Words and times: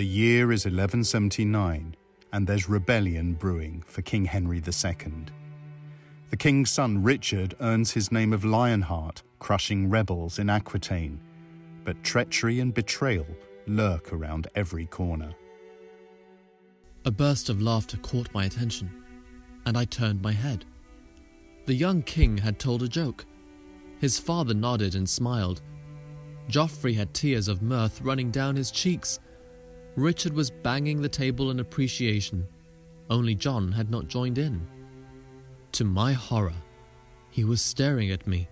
The 0.00 0.06
year 0.06 0.50
is 0.50 0.64
1179, 0.64 1.94
and 2.32 2.46
there's 2.46 2.70
rebellion 2.70 3.34
brewing 3.34 3.84
for 3.86 4.00
King 4.00 4.24
Henry 4.24 4.56
II. 4.56 5.26
The 6.30 6.38
king's 6.38 6.70
son 6.70 7.02
Richard 7.02 7.54
earns 7.60 7.90
his 7.90 8.10
name 8.10 8.32
of 8.32 8.42
Lionheart, 8.42 9.22
crushing 9.40 9.90
rebels 9.90 10.38
in 10.38 10.48
Aquitaine, 10.48 11.20
but 11.84 12.02
treachery 12.02 12.60
and 12.60 12.72
betrayal 12.72 13.26
lurk 13.66 14.10
around 14.10 14.48
every 14.54 14.86
corner. 14.86 15.34
A 17.04 17.10
burst 17.10 17.50
of 17.50 17.60
laughter 17.60 17.98
caught 17.98 18.32
my 18.32 18.46
attention, 18.46 18.90
and 19.66 19.76
I 19.76 19.84
turned 19.84 20.22
my 20.22 20.32
head. 20.32 20.64
The 21.66 21.74
young 21.74 22.00
king 22.00 22.38
had 22.38 22.58
told 22.58 22.82
a 22.82 22.88
joke. 22.88 23.26
His 23.98 24.18
father 24.18 24.54
nodded 24.54 24.94
and 24.94 25.06
smiled. 25.06 25.60
Geoffrey 26.48 26.94
had 26.94 27.12
tears 27.12 27.48
of 27.48 27.60
mirth 27.60 28.00
running 28.00 28.30
down 28.30 28.56
his 28.56 28.70
cheeks. 28.70 29.20
Richard 29.96 30.32
was 30.32 30.50
banging 30.50 31.02
the 31.02 31.08
table 31.08 31.50
in 31.50 31.60
appreciation. 31.60 32.46
Only 33.08 33.34
John 33.34 33.72
had 33.72 33.90
not 33.90 34.08
joined 34.08 34.38
in. 34.38 34.66
To 35.72 35.84
my 35.84 36.12
horror, 36.12 36.54
he 37.30 37.44
was 37.44 37.60
staring 37.60 38.10
at 38.10 38.26
me, 38.26 38.48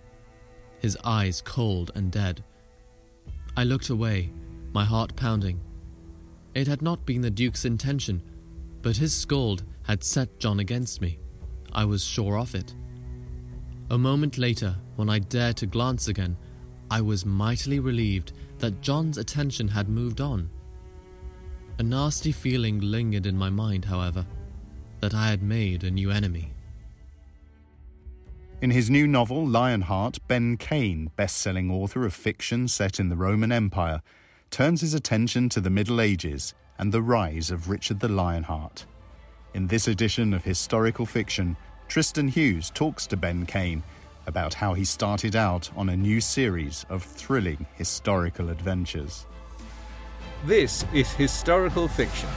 his 0.79 0.97
eyes 1.03 1.41
cold 1.41 1.91
and 1.95 2.11
dead. 2.11 2.43
I 3.55 3.63
looked 3.63 3.89
away, 3.89 4.31
my 4.73 4.85
heart 4.85 5.15
pounding. 5.15 5.59
It 6.53 6.67
had 6.67 6.81
not 6.81 7.05
been 7.05 7.21
the 7.21 7.29
Duke's 7.29 7.65
intention, 7.65 8.21
but 8.81 8.97
his 8.97 9.13
scold 9.13 9.63
had 9.83 10.03
set 10.03 10.39
John 10.39 10.59
against 10.59 11.01
me. 11.01 11.19
I 11.71 11.85
was 11.85 12.03
sure 12.03 12.37
of 12.37 12.55
it. 12.55 12.73
A 13.91 13.97
moment 13.97 14.37
later, 14.37 14.75
when 14.95 15.09
I 15.09 15.19
dared 15.19 15.57
to 15.57 15.65
glance 15.65 16.07
again, 16.07 16.37
I 16.91 17.01
was 17.01 17.25
mightily 17.25 17.79
relieved 17.79 18.33
that 18.59 18.81
John's 18.81 19.17
attention 19.17 19.67
had 19.67 19.89
moved 19.89 20.21
on. 20.21 20.49
A 21.79 21.83
nasty 21.83 22.33
feeling 22.33 22.81
lingered 22.81 23.25
in 23.25 23.37
my 23.37 23.49
mind, 23.49 23.85
however, 23.85 24.25
that 24.99 25.13
I 25.13 25.29
had 25.29 25.41
made 25.41 25.85
a 25.85 25.89
new 25.89 26.11
enemy. 26.11 26.51
In 28.61 28.69
his 28.69 28.89
new 28.89 29.07
novel, 29.07 29.47
Lionheart, 29.47 30.19
Ben 30.27 30.57
Kane, 30.57 31.09
best 31.15 31.37
selling 31.37 31.71
author 31.71 32.05
of 32.05 32.13
fiction 32.13 32.67
set 32.67 32.99
in 32.99 33.07
the 33.07 33.15
Roman 33.15 33.53
Empire, 33.53 34.01
turns 34.51 34.81
his 34.81 34.93
attention 34.93 35.47
to 35.47 35.61
the 35.61 35.69
Middle 35.69 36.01
Ages 36.01 36.53
and 36.77 36.91
the 36.91 37.01
rise 37.01 37.49
of 37.49 37.69
Richard 37.69 38.01
the 38.01 38.09
Lionheart. 38.09 38.85
In 39.53 39.67
this 39.67 39.87
edition 39.87 40.33
of 40.33 40.43
historical 40.43 41.05
fiction, 41.05 41.55
Tristan 41.87 42.27
Hughes 42.27 42.71
talks 42.71 43.07
to 43.07 43.15
Ben 43.15 43.45
Kane 43.45 43.83
about 44.27 44.53
how 44.53 44.73
he 44.73 44.83
started 44.83 45.33
out 45.33 45.69
on 45.77 45.87
a 45.87 45.95
new 45.95 46.19
series 46.19 46.85
of 46.89 47.03
thrilling 47.03 47.65
historical 47.75 48.49
adventures. 48.49 49.25
This 50.45 50.85
is 50.93 51.11
historical 51.11 51.89
fiction. 51.89 52.29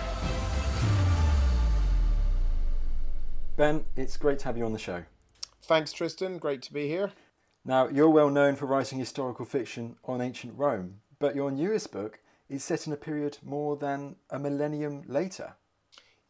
Ben, 3.57 3.85
it's 3.95 4.17
great 4.17 4.41
to 4.41 4.47
have 4.47 4.59
you 4.59 4.65
on 4.65 4.73
the 4.73 4.79
show. 4.79 5.05
Thanks, 5.63 5.93
Tristan. 5.93 6.39
Great 6.39 6.63
to 6.63 6.73
be 6.73 6.89
here. 6.89 7.13
Now, 7.65 7.87
you're 7.87 8.11
well 8.11 8.29
known 8.29 8.57
for 8.57 8.67
writing 8.67 8.99
historical 8.99 9.45
fiction 9.45 9.95
on 10.05 10.21
ancient 10.21 10.59
Rome, 10.59 10.97
but 11.21 11.37
your 11.37 11.53
newest 11.53 11.93
book 11.93 12.19
is 12.49 12.65
set 12.65 12.89
in 12.89 12.93
a 12.93 12.97
period 12.97 13.39
more 13.41 13.77
than 13.77 14.17
a 14.31 14.39
millennium 14.41 15.05
later. 15.07 15.55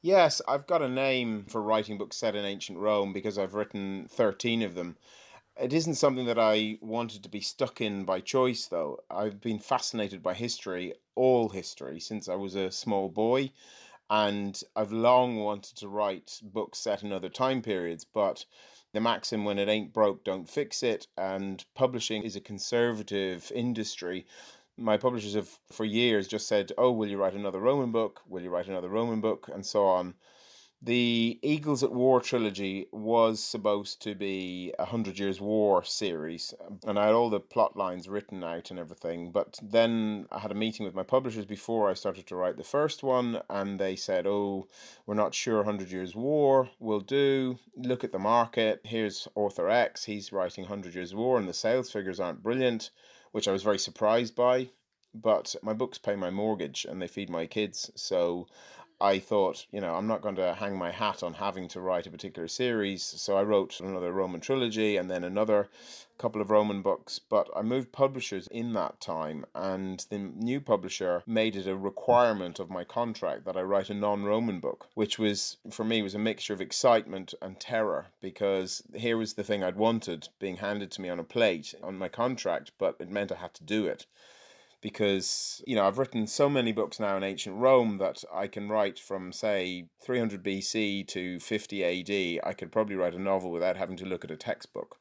Yes, 0.02 0.42
I've 0.46 0.66
got 0.66 0.82
a 0.82 0.90
name 0.90 1.46
for 1.48 1.62
writing 1.62 1.96
books 1.96 2.18
set 2.18 2.36
in 2.36 2.44
ancient 2.44 2.80
Rome 2.80 3.14
because 3.14 3.38
I've 3.38 3.54
written 3.54 4.08
13 4.10 4.60
of 4.60 4.74
them. 4.74 4.98
It 5.62 5.72
isn't 5.72 5.94
something 5.94 6.26
that 6.26 6.40
I 6.40 6.78
wanted 6.80 7.22
to 7.22 7.28
be 7.28 7.40
stuck 7.40 7.80
in 7.80 8.04
by 8.04 8.18
choice, 8.18 8.66
though. 8.66 8.98
I've 9.08 9.40
been 9.40 9.60
fascinated 9.60 10.20
by 10.20 10.34
history, 10.34 10.94
all 11.14 11.50
history, 11.50 12.00
since 12.00 12.28
I 12.28 12.34
was 12.34 12.56
a 12.56 12.72
small 12.72 13.08
boy, 13.08 13.52
and 14.10 14.60
I've 14.74 14.90
long 14.90 15.36
wanted 15.36 15.76
to 15.76 15.86
write 15.88 16.40
books 16.42 16.80
set 16.80 17.04
in 17.04 17.12
other 17.12 17.28
time 17.28 17.62
periods, 17.62 18.04
but 18.04 18.44
the 18.92 19.00
maxim 19.00 19.44
when 19.44 19.60
it 19.60 19.68
ain't 19.68 19.92
broke 19.92 20.24
don't 20.24 20.50
fix 20.50 20.82
it 20.82 21.06
and 21.16 21.64
publishing 21.76 22.24
is 22.24 22.34
a 22.34 22.40
conservative 22.40 23.52
industry. 23.54 24.26
My 24.76 24.96
publishers 24.96 25.34
have 25.34 25.60
for 25.70 25.84
years 25.84 26.26
just 26.26 26.48
said 26.48 26.72
oh 26.76 26.90
will 26.90 27.08
you 27.08 27.18
write 27.18 27.34
another 27.34 27.60
roman 27.60 27.92
book? 27.92 28.22
Will 28.28 28.42
you 28.42 28.50
write 28.50 28.66
another 28.66 28.88
roman 28.88 29.20
book? 29.20 29.48
and 29.54 29.64
so 29.64 29.86
on 29.86 30.14
the 30.84 31.38
Eagles 31.42 31.84
at 31.84 31.92
War 31.92 32.20
trilogy 32.20 32.88
was 32.90 33.40
supposed 33.40 34.02
to 34.02 34.16
be 34.16 34.74
a 34.80 34.84
Hundred 34.84 35.16
Years' 35.16 35.40
War 35.40 35.84
series, 35.84 36.52
and 36.84 36.98
I 36.98 37.06
had 37.06 37.14
all 37.14 37.30
the 37.30 37.38
plot 37.38 37.76
lines 37.76 38.08
written 38.08 38.42
out 38.42 38.70
and 38.70 38.80
everything. 38.80 39.30
But 39.30 39.60
then 39.62 40.26
I 40.32 40.40
had 40.40 40.50
a 40.50 40.56
meeting 40.56 40.84
with 40.84 40.96
my 40.96 41.04
publishers 41.04 41.46
before 41.46 41.88
I 41.88 41.94
started 41.94 42.26
to 42.26 42.36
write 42.36 42.56
the 42.56 42.64
first 42.64 43.04
one, 43.04 43.40
and 43.48 43.78
they 43.78 43.94
said, 43.94 44.26
Oh, 44.26 44.66
we're 45.06 45.14
not 45.14 45.34
sure 45.34 45.62
Hundred 45.62 45.92
Years' 45.92 46.16
War 46.16 46.68
will 46.80 47.00
do. 47.00 47.58
Look 47.76 48.02
at 48.02 48.10
the 48.10 48.18
market. 48.18 48.80
Here's 48.82 49.28
author 49.36 49.68
X, 49.68 50.04
he's 50.04 50.32
writing 50.32 50.64
Hundred 50.64 50.96
Years' 50.96 51.14
War, 51.14 51.38
and 51.38 51.48
the 51.48 51.54
sales 51.54 51.92
figures 51.92 52.18
aren't 52.18 52.42
brilliant, 52.42 52.90
which 53.30 53.46
I 53.46 53.52
was 53.52 53.62
very 53.62 53.78
surprised 53.78 54.34
by 54.34 54.70
but 55.14 55.54
my 55.62 55.74
books 55.74 55.98
pay 55.98 56.16
my 56.16 56.30
mortgage 56.30 56.86
and 56.88 57.00
they 57.00 57.06
feed 57.06 57.28
my 57.28 57.46
kids. 57.46 57.90
So 57.94 58.46
I 59.02 59.18
thought, 59.18 59.66
you 59.72 59.80
know, 59.80 59.96
I'm 59.96 60.06
not 60.06 60.22
going 60.22 60.36
to 60.36 60.54
hang 60.54 60.78
my 60.78 60.92
hat 60.92 61.24
on 61.24 61.34
having 61.34 61.66
to 61.68 61.80
write 61.80 62.06
a 62.06 62.10
particular 62.10 62.46
series. 62.46 63.02
So 63.02 63.36
I 63.36 63.42
wrote 63.42 63.80
another 63.80 64.12
Roman 64.12 64.40
trilogy 64.40 64.96
and 64.96 65.10
then 65.10 65.24
another 65.24 65.68
couple 66.18 66.40
of 66.40 66.52
Roman 66.52 66.82
books. 66.82 67.18
But 67.18 67.48
I 67.56 67.62
moved 67.62 67.90
publishers 67.90 68.46
in 68.46 68.74
that 68.74 69.00
time, 69.00 69.44
and 69.56 70.06
the 70.08 70.18
new 70.18 70.60
publisher 70.60 71.24
made 71.26 71.56
it 71.56 71.66
a 71.66 71.74
requirement 71.74 72.60
of 72.60 72.70
my 72.70 72.84
contract 72.84 73.44
that 73.44 73.56
I 73.56 73.62
write 73.62 73.90
a 73.90 73.94
non 73.94 74.22
Roman 74.22 74.60
book, 74.60 74.86
which 74.94 75.18
was, 75.18 75.56
for 75.72 75.82
me, 75.82 76.00
was 76.00 76.14
a 76.14 76.20
mixture 76.20 76.54
of 76.54 76.60
excitement 76.60 77.34
and 77.42 77.58
terror 77.58 78.06
because 78.20 78.84
here 78.94 79.16
was 79.16 79.34
the 79.34 79.42
thing 79.42 79.64
I'd 79.64 79.74
wanted 79.74 80.28
being 80.38 80.58
handed 80.58 80.92
to 80.92 81.00
me 81.00 81.08
on 81.08 81.18
a 81.18 81.24
plate 81.24 81.74
on 81.82 81.98
my 81.98 82.08
contract, 82.08 82.70
but 82.78 82.94
it 83.00 83.10
meant 83.10 83.32
I 83.32 83.36
had 83.36 83.54
to 83.54 83.64
do 83.64 83.84
it 83.84 84.06
because 84.82 85.62
you 85.66 85.74
know 85.74 85.86
I've 85.86 85.98
written 85.98 86.26
so 86.26 86.50
many 86.50 86.72
books 86.72 87.00
now 87.00 87.16
in 87.16 87.22
ancient 87.22 87.56
Rome 87.56 87.96
that 87.98 88.24
I 88.34 88.48
can 88.48 88.68
write 88.68 88.98
from 88.98 89.32
say 89.32 89.86
300 90.04 90.42
BC 90.42 91.06
to 91.08 91.40
50 91.40 91.84
AD. 91.84 92.40
I 92.44 92.52
could 92.52 92.70
probably 92.70 92.96
write 92.96 93.14
a 93.14 93.18
novel 93.18 93.50
without 93.50 93.78
having 93.78 93.96
to 93.96 94.04
look 94.06 94.24
at 94.24 94.30
a 94.30 94.36
textbook. 94.36 94.98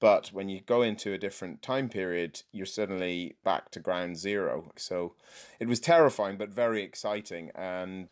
But 0.00 0.28
when 0.28 0.48
you 0.48 0.60
go 0.62 0.82
into 0.82 1.12
a 1.12 1.18
different 1.18 1.62
time 1.62 1.88
period, 1.88 2.42
you're 2.52 2.66
suddenly 2.66 3.36
back 3.44 3.70
to 3.70 3.80
ground 3.80 4.16
zero. 4.16 4.72
So 4.76 5.14
it 5.60 5.68
was 5.68 5.78
terrifying, 5.78 6.38
but 6.38 6.48
very 6.48 6.82
exciting. 6.82 7.50
And 7.54 8.08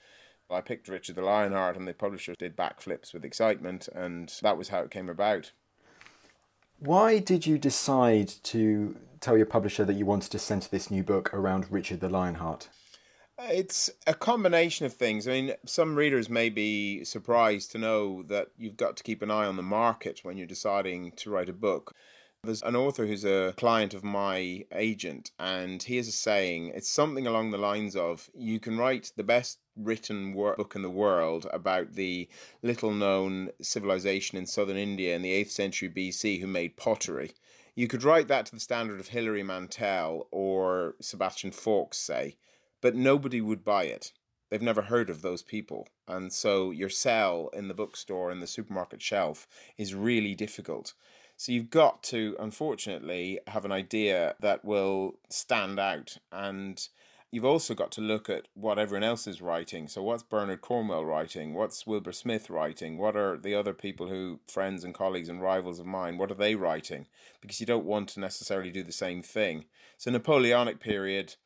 I 0.51 0.61
picked 0.61 0.89
Richard 0.89 1.17
the 1.17 1.23
Lionheart, 1.23 1.77
and 1.77 1.89
the 1.89 1.95
publisher 1.95 2.35
did 2.39 2.57
backflips 2.57 3.13
with 3.13 3.25
excitement, 3.25 3.89
and 3.95 4.33
that 4.43 4.59
was 4.59 4.69
how 4.69 4.81
it 4.81 4.91
came 4.91 5.09
about. 5.09 5.53
Why 6.81 7.19
did 7.19 7.45
you 7.45 7.59
decide 7.59 8.29
to 8.45 8.97
tell 9.21 9.37
your 9.37 9.47
publisher 9.47 9.85
that 9.85 9.95
you 9.95 10.07
wanted 10.07 10.31
to 10.31 10.39
center 10.39 10.69
this 10.69 10.93
new 10.93 11.03
book 11.03 11.35
around 11.35 11.67
Richard 11.73 11.99
the 11.99 12.09
Lionheart? 12.09 12.69
It's 13.41 13.91
a 14.07 14.15
combination 14.15 14.87
of 14.87 14.95
things. 14.95 15.27
I 15.27 15.33
mean, 15.33 15.55
some 15.65 15.97
readers 15.97 16.29
may 16.29 16.49
be 16.49 17.05
surprised 17.05 17.73
to 17.73 17.79
know 17.79 18.23
that 18.25 18.49
you've 18.57 18.77
got 18.77 18.97
to 18.97 19.03
keep 19.03 19.23
an 19.23 19.31
eye 19.31 19.47
on 19.47 19.57
the 19.57 19.63
market 19.63 20.21
when 20.23 20.37
you're 20.37 20.47
deciding 20.47 21.13
to 21.13 21.31
write 21.31 21.49
a 21.49 21.53
book. 21.53 21.97
There's 22.45 22.63
an 22.63 22.77
author 22.77 23.05
who's 23.05 23.25
a 23.25 23.53
client 23.57 23.95
of 23.95 24.05
my 24.05 24.65
agent, 24.73 25.33
and 25.41 25.83
he 25.83 25.97
has 25.97 26.07
a 26.07 26.13
saying. 26.13 26.69
It's 26.73 26.89
something 26.89 27.27
along 27.27 27.51
the 27.51 27.59
lines 27.59 27.97
of 27.97 28.31
you 28.33 28.61
can 28.61 28.79
write 28.79 29.11
the 29.17 29.25
best 29.25 29.59
written 29.77 30.33
book 30.33 30.75
in 30.77 30.83
the 30.83 30.89
world 30.89 31.49
about 31.53 31.95
the 31.95 32.29
little 32.63 32.93
known 32.93 33.51
civilization 33.61 34.39
in 34.39 34.47
southern 34.47 34.77
India 34.77 35.17
in 35.17 35.23
the 35.23 35.33
8th 35.45 35.51
century 35.51 35.91
BC 35.91 36.41
who 36.41 36.47
made 36.47 36.77
pottery. 36.77 37.33
You 37.75 37.89
could 37.89 38.05
write 38.05 38.29
that 38.29 38.47
to 38.47 38.55
the 38.55 38.61
standard 38.61 39.01
of 39.01 39.09
Hilary 39.09 39.43
Mantel 39.43 40.29
or 40.31 40.95
Sebastian 41.01 41.51
Faulks, 41.51 41.95
say, 41.95 42.37
but 42.81 42.95
nobody 42.95 43.41
would 43.41 43.65
buy 43.65 43.85
it. 43.85 44.13
They've 44.49 44.63
never 44.63 44.83
heard 44.83 45.11
of 45.11 45.23
those 45.23 45.43
people. 45.43 45.89
And 46.07 46.33
so 46.33 46.71
your 46.71 46.89
sell 46.89 47.51
in 47.53 47.67
the 47.67 47.75
bookstore, 47.75 48.31
in 48.31 48.39
the 48.39 48.47
supermarket 48.47 49.03
shelf, 49.03 49.49
is 49.77 49.93
really 49.93 50.37
difficult. 50.37 50.95
So 51.41 51.53
you've 51.53 51.71
got 51.71 52.03
to, 52.05 52.35
unfortunately, 52.41 53.39
have 53.47 53.65
an 53.65 53.71
idea 53.71 54.35
that 54.41 54.65
will 54.65 55.21
stand 55.29 55.79
out. 55.79 56.19
And 56.33 56.89
you've 57.31 57.45
also 57.45 57.75
got 57.75 57.93
to 57.93 58.01
look 58.01 58.29
at 58.29 58.49
what 58.55 58.77
everyone 58.77 59.05
else 59.05 59.29
is 59.29 59.41
writing. 59.41 59.87
So 59.87 60.03
what's 60.03 60.25
Bernard 60.25 60.63
Cornwell 60.63 61.05
writing? 61.05 61.55
What's 61.55 61.87
Wilbur 61.87 62.11
Smith 62.11 62.51
writing? 62.51 62.99
What 62.99 63.15
are 63.15 63.37
the 63.37 63.55
other 63.55 63.73
people 63.73 64.09
who, 64.09 64.41
friends 64.49 64.83
and 64.83 64.93
colleagues 64.93 65.29
and 65.29 65.41
rivals 65.41 65.79
of 65.79 65.87
mine, 65.87 66.19
what 66.19 66.33
are 66.33 66.35
they 66.35 66.57
writing? 66.57 67.07
Because 67.41 67.61
you 67.61 67.67
don't 67.67 67.87
want 67.87 68.09
to 68.11 68.21
necessarily 68.21 68.73
do 68.73 68.83
the 68.83 68.91
same 68.91 69.23
thing. 69.23 69.67
So 69.97 70.11
Napoleonic 70.11 70.81
period, 70.81 71.37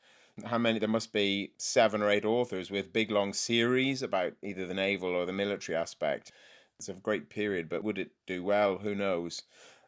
how 0.46 0.56
many 0.56 0.78
there 0.78 0.88
must 0.88 1.12
be 1.12 1.52
seven 1.58 2.00
or 2.00 2.08
eight 2.08 2.24
authors 2.24 2.70
with 2.70 2.94
big 2.94 3.10
long 3.10 3.34
series 3.34 4.02
about 4.02 4.32
either 4.42 4.64
the 4.64 4.72
naval 4.72 5.10
or 5.10 5.26
the 5.26 5.34
military 5.34 5.76
aspect 5.76 6.32
it's 6.78 6.88
a 6.88 7.00
great 7.00 7.28
period 7.28 7.68
but 7.68 7.84
would 7.84 7.98
it 7.98 8.10
do 8.26 8.42
well 8.42 8.78
who 8.78 8.94
knows 8.94 9.42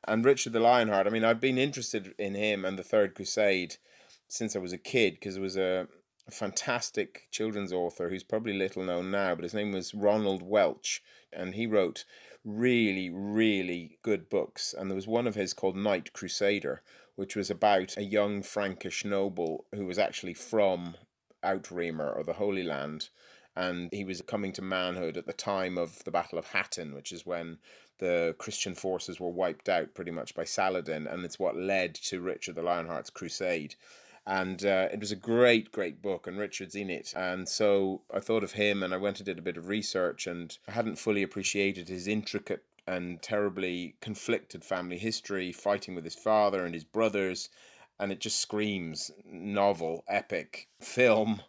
and 0.06 0.24
richard 0.24 0.52
the 0.52 0.60
lionheart 0.60 1.06
i 1.06 1.10
mean 1.10 1.24
i've 1.24 1.40
been 1.40 1.58
interested 1.58 2.14
in 2.18 2.34
him 2.34 2.64
and 2.64 2.78
the 2.78 2.82
third 2.82 3.14
crusade 3.14 3.76
since 4.28 4.54
i 4.54 4.58
was 4.58 4.72
a 4.72 4.78
kid 4.78 5.14
because 5.14 5.36
it 5.36 5.40
was 5.40 5.56
a 5.56 5.86
fantastic 6.30 7.28
children's 7.30 7.72
author 7.72 8.08
who's 8.08 8.22
probably 8.22 8.54
little 8.54 8.82
known 8.82 9.10
now 9.10 9.34
but 9.34 9.44
his 9.44 9.54
name 9.54 9.72
was 9.72 9.94
ronald 9.94 10.42
welch 10.42 11.02
and 11.32 11.54
he 11.54 11.66
wrote 11.66 12.04
really 12.44 13.10
really 13.10 13.98
good 14.02 14.28
books 14.28 14.74
and 14.76 14.90
there 14.90 14.96
was 14.96 15.06
one 15.06 15.26
of 15.26 15.34
his 15.34 15.52
called 15.52 15.76
Knight 15.76 16.12
Crusader 16.12 16.82
which 17.16 17.36
was 17.36 17.50
about 17.50 17.96
a 17.96 18.02
young 18.02 18.42
Frankish 18.42 19.04
noble 19.04 19.66
who 19.74 19.86
was 19.86 19.98
actually 19.98 20.34
from 20.34 20.96
Outremer 21.44 22.16
or 22.16 22.24
the 22.24 22.34
Holy 22.34 22.62
Land. 22.62 23.10
And 23.56 23.88
he 23.92 24.04
was 24.04 24.20
coming 24.22 24.52
to 24.54 24.62
manhood 24.62 25.16
at 25.16 25.26
the 25.26 25.32
time 25.32 25.78
of 25.78 26.02
the 26.02 26.10
Battle 26.10 26.38
of 26.38 26.46
Hattin, 26.46 26.92
which 26.92 27.12
is 27.12 27.24
when 27.24 27.58
the 27.98 28.34
Christian 28.38 28.74
forces 28.74 29.20
were 29.20 29.30
wiped 29.30 29.68
out 29.68 29.94
pretty 29.94 30.10
much 30.10 30.34
by 30.34 30.44
Saladin. 30.44 31.06
And 31.06 31.24
it's 31.24 31.38
what 31.38 31.56
led 31.56 31.94
to 31.96 32.20
Richard 32.20 32.56
the 32.56 32.62
Lionheart's 32.62 33.10
crusade. 33.10 33.74
And 34.26 34.64
uh, 34.64 34.88
it 34.90 35.00
was 35.00 35.12
a 35.12 35.16
great, 35.16 35.70
great 35.70 36.00
book, 36.00 36.26
and 36.26 36.38
Richard's 36.38 36.74
in 36.74 36.88
it. 36.88 37.12
And 37.14 37.46
so 37.46 38.02
I 38.12 38.20
thought 38.20 38.42
of 38.42 38.52
him 38.52 38.82
and 38.82 38.94
I 38.94 38.96
went 38.96 39.18
and 39.18 39.26
did 39.26 39.38
a 39.38 39.42
bit 39.42 39.58
of 39.58 39.68
research, 39.68 40.26
and 40.26 40.56
I 40.66 40.72
hadn't 40.72 40.98
fully 40.98 41.22
appreciated 41.22 41.88
his 41.88 42.08
intricate 42.08 42.64
and 42.86 43.20
terribly 43.22 43.96
conflicted 44.00 44.64
family 44.64 44.98
history, 44.98 45.52
fighting 45.52 45.94
with 45.94 46.04
his 46.04 46.14
father 46.14 46.64
and 46.64 46.74
his 46.74 46.84
brothers, 46.84 47.50
and 48.00 48.10
it 48.10 48.20
just 48.20 48.40
screams 48.40 49.10
novel, 49.26 50.04
epic 50.08 50.68
film. 50.80 51.42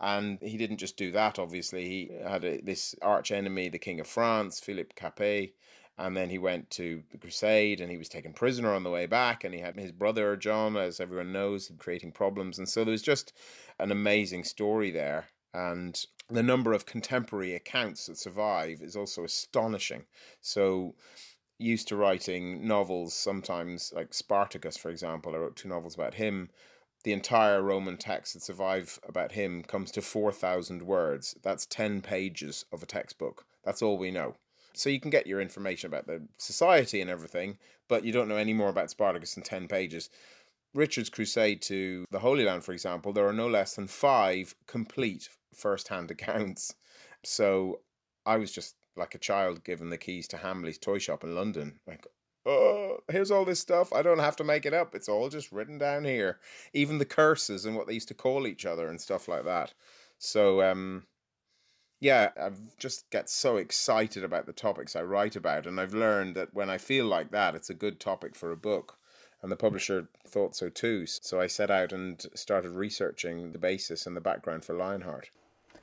And 0.00 0.38
he 0.40 0.56
didn't 0.56 0.76
just 0.76 0.96
do 0.96 1.10
that, 1.12 1.38
obviously. 1.38 1.84
He 1.88 2.10
had 2.24 2.44
a, 2.44 2.60
this 2.60 2.94
arch 3.02 3.32
enemy, 3.32 3.68
the 3.68 3.78
King 3.78 4.00
of 4.00 4.06
France, 4.06 4.60
Philippe 4.60 4.94
Capet, 4.94 5.54
and 5.98 6.16
then 6.16 6.30
he 6.30 6.38
went 6.38 6.70
to 6.70 7.02
the 7.10 7.18
crusade 7.18 7.80
and 7.80 7.90
he 7.90 7.98
was 7.98 8.08
taken 8.08 8.32
prisoner 8.32 8.72
on 8.72 8.84
the 8.84 8.90
way 8.90 9.06
back 9.06 9.44
and 9.44 9.54
he 9.54 9.60
had 9.60 9.76
his 9.76 9.92
brother 9.92 10.36
john 10.36 10.76
as 10.76 11.00
everyone 11.00 11.32
knows 11.32 11.70
creating 11.78 12.12
problems 12.12 12.58
and 12.58 12.68
so 12.68 12.84
there 12.84 12.92
was 12.92 13.02
just 13.02 13.32
an 13.78 13.90
amazing 13.90 14.44
story 14.44 14.90
there 14.90 15.26
and 15.54 16.06
the 16.28 16.42
number 16.42 16.72
of 16.72 16.86
contemporary 16.86 17.54
accounts 17.54 18.06
that 18.06 18.18
survive 18.18 18.82
is 18.82 18.96
also 18.96 19.24
astonishing. 19.24 20.04
So, 20.40 20.94
used 21.58 21.88
to 21.88 21.96
writing 21.96 22.66
novels, 22.66 23.14
sometimes 23.14 23.92
like 23.94 24.14
Spartacus, 24.14 24.76
for 24.76 24.90
example, 24.90 25.34
I 25.34 25.38
wrote 25.38 25.56
two 25.56 25.68
novels 25.68 25.94
about 25.94 26.14
him. 26.14 26.50
The 27.04 27.12
entire 27.12 27.62
Roman 27.62 27.96
text 27.96 28.34
that 28.34 28.42
survive 28.42 29.00
about 29.08 29.32
him 29.32 29.62
comes 29.62 29.90
to 29.92 30.02
4,000 30.02 30.82
words. 30.82 31.34
That's 31.42 31.66
10 31.66 32.02
pages 32.02 32.64
of 32.72 32.82
a 32.82 32.86
textbook. 32.86 33.44
That's 33.64 33.82
all 33.82 33.98
we 33.98 34.10
know. 34.10 34.36
So 34.78 34.90
you 34.90 35.00
can 35.00 35.10
get 35.10 35.26
your 35.26 35.40
information 35.40 35.88
about 35.88 36.06
the 36.06 36.22
society 36.38 37.00
and 37.00 37.10
everything, 37.10 37.58
but 37.88 38.04
you 38.04 38.12
don't 38.12 38.28
know 38.28 38.36
any 38.36 38.52
more 38.52 38.68
about 38.68 38.90
Spartacus 38.90 39.36
in 39.36 39.42
10 39.42 39.66
pages. 39.66 40.08
Richard's 40.72 41.10
crusade 41.10 41.62
to 41.62 42.04
the 42.10 42.20
Holy 42.20 42.44
Land, 42.44 42.62
for 42.62 42.72
example, 42.72 43.12
there 43.12 43.26
are 43.26 43.32
no 43.32 43.48
less 43.48 43.74
than 43.74 43.88
five 43.88 44.54
complete 44.66 45.30
first 45.52 45.88
hand 45.88 46.10
accounts. 46.10 46.74
So 47.24 47.80
I 48.24 48.36
was 48.36 48.52
just 48.52 48.76
like 48.96 49.14
a 49.14 49.18
child 49.18 49.64
given 49.64 49.90
the 49.90 49.98
keys 49.98 50.28
to 50.28 50.36
Hamley's 50.36 50.78
toy 50.78 50.98
shop 50.98 51.24
in 51.24 51.34
London. 51.34 51.80
Like, 51.86 52.06
oh, 52.46 52.98
here's 53.10 53.32
all 53.32 53.44
this 53.44 53.60
stuff. 53.60 53.92
I 53.92 54.02
don't 54.02 54.20
have 54.20 54.36
to 54.36 54.44
make 54.44 54.64
it 54.64 54.74
up. 54.74 54.94
It's 54.94 55.08
all 55.08 55.28
just 55.28 55.50
written 55.50 55.78
down 55.78 56.04
here. 56.04 56.38
Even 56.72 56.98
the 56.98 57.04
curses 57.04 57.64
and 57.64 57.74
what 57.74 57.88
they 57.88 57.94
used 57.94 58.08
to 58.08 58.14
call 58.14 58.46
each 58.46 58.64
other 58.64 58.88
and 58.88 59.00
stuff 59.00 59.26
like 59.26 59.44
that. 59.44 59.74
So, 60.18 60.62
um, 60.62 61.04
yeah, 62.00 62.30
I've 62.40 62.76
just 62.78 63.10
get 63.10 63.28
so 63.28 63.56
excited 63.56 64.24
about 64.24 64.46
the 64.46 64.52
topics 64.52 64.94
I 64.94 65.02
write 65.02 65.36
about. 65.36 65.66
And 65.66 65.80
I've 65.80 65.94
learned 65.94 66.36
that 66.36 66.54
when 66.54 66.70
I 66.70 66.78
feel 66.78 67.06
like 67.06 67.30
that, 67.32 67.54
it's 67.54 67.70
a 67.70 67.74
good 67.74 67.98
topic 67.98 68.34
for 68.34 68.52
a 68.52 68.56
book 68.56 68.98
and 69.42 69.52
the 69.52 69.56
publisher 69.56 70.08
thought 70.26 70.56
so 70.56 70.68
too. 70.68 71.06
So 71.06 71.40
I 71.40 71.46
set 71.46 71.70
out 71.70 71.92
and 71.92 72.24
started 72.34 72.70
researching 72.70 73.52
the 73.52 73.58
basis 73.58 74.06
and 74.06 74.16
the 74.16 74.20
background 74.20 74.64
for 74.64 74.74
Lionheart. 74.74 75.30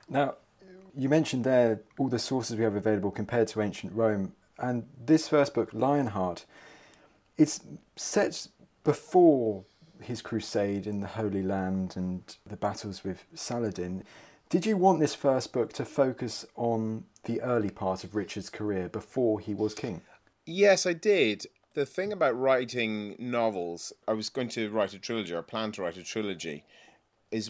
Now, 0.09 0.35
you 0.95 1.09
mentioned 1.09 1.43
there 1.43 1.81
all 1.97 2.09
the 2.09 2.19
sources 2.19 2.57
we 2.57 2.63
have 2.63 2.75
available 2.75 3.11
compared 3.11 3.47
to 3.49 3.61
ancient 3.61 3.93
Rome, 3.93 4.33
and 4.57 4.85
this 5.03 5.27
first 5.27 5.53
book, 5.53 5.69
Lionheart, 5.73 6.45
it's 7.37 7.61
set 7.95 8.47
before 8.83 9.65
his 10.01 10.21
crusade 10.21 10.87
in 10.87 11.01
the 11.01 11.07
Holy 11.07 11.41
Land 11.41 11.95
and 11.97 12.37
the 12.45 12.55
battles 12.55 13.03
with 13.03 13.25
Saladin. 13.33 14.03
Did 14.49 14.65
you 14.65 14.77
want 14.77 14.99
this 14.99 15.15
first 15.15 15.51
book 15.53 15.73
to 15.73 15.85
focus 15.85 16.45
on 16.55 17.05
the 17.23 17.41
early 17.41 17.71
part 17.71 18.03
of 18.03 18.15
Richard's 18.15 18.49
career 18.49 18.87
before 18.87 19.39
he 19.39 19.53
was 19.53 19.73
king? 19.73 20.01
Yes, 20.45 20.85
I 20.85 20.93
did 20.93 21.47
the 21.75 21.85
thing 21.85 22.11
about 22.11 22.39
writing 22.39 23.15
novels, 23.19 23.93
I 24.07 24.13
was 24.13 24.29
going 24.29 24.47
to 24.49 24.69
write 24.71 24.93
a 24.93 24.99
trilogy 24.99 25.33
or 25.33 25.41
plan 25.43 25.71
to 25.73 25.81
write 25.81 25.97
a 25.97 26.03
trilogy, 26.03 26.63
is 27.31 27.49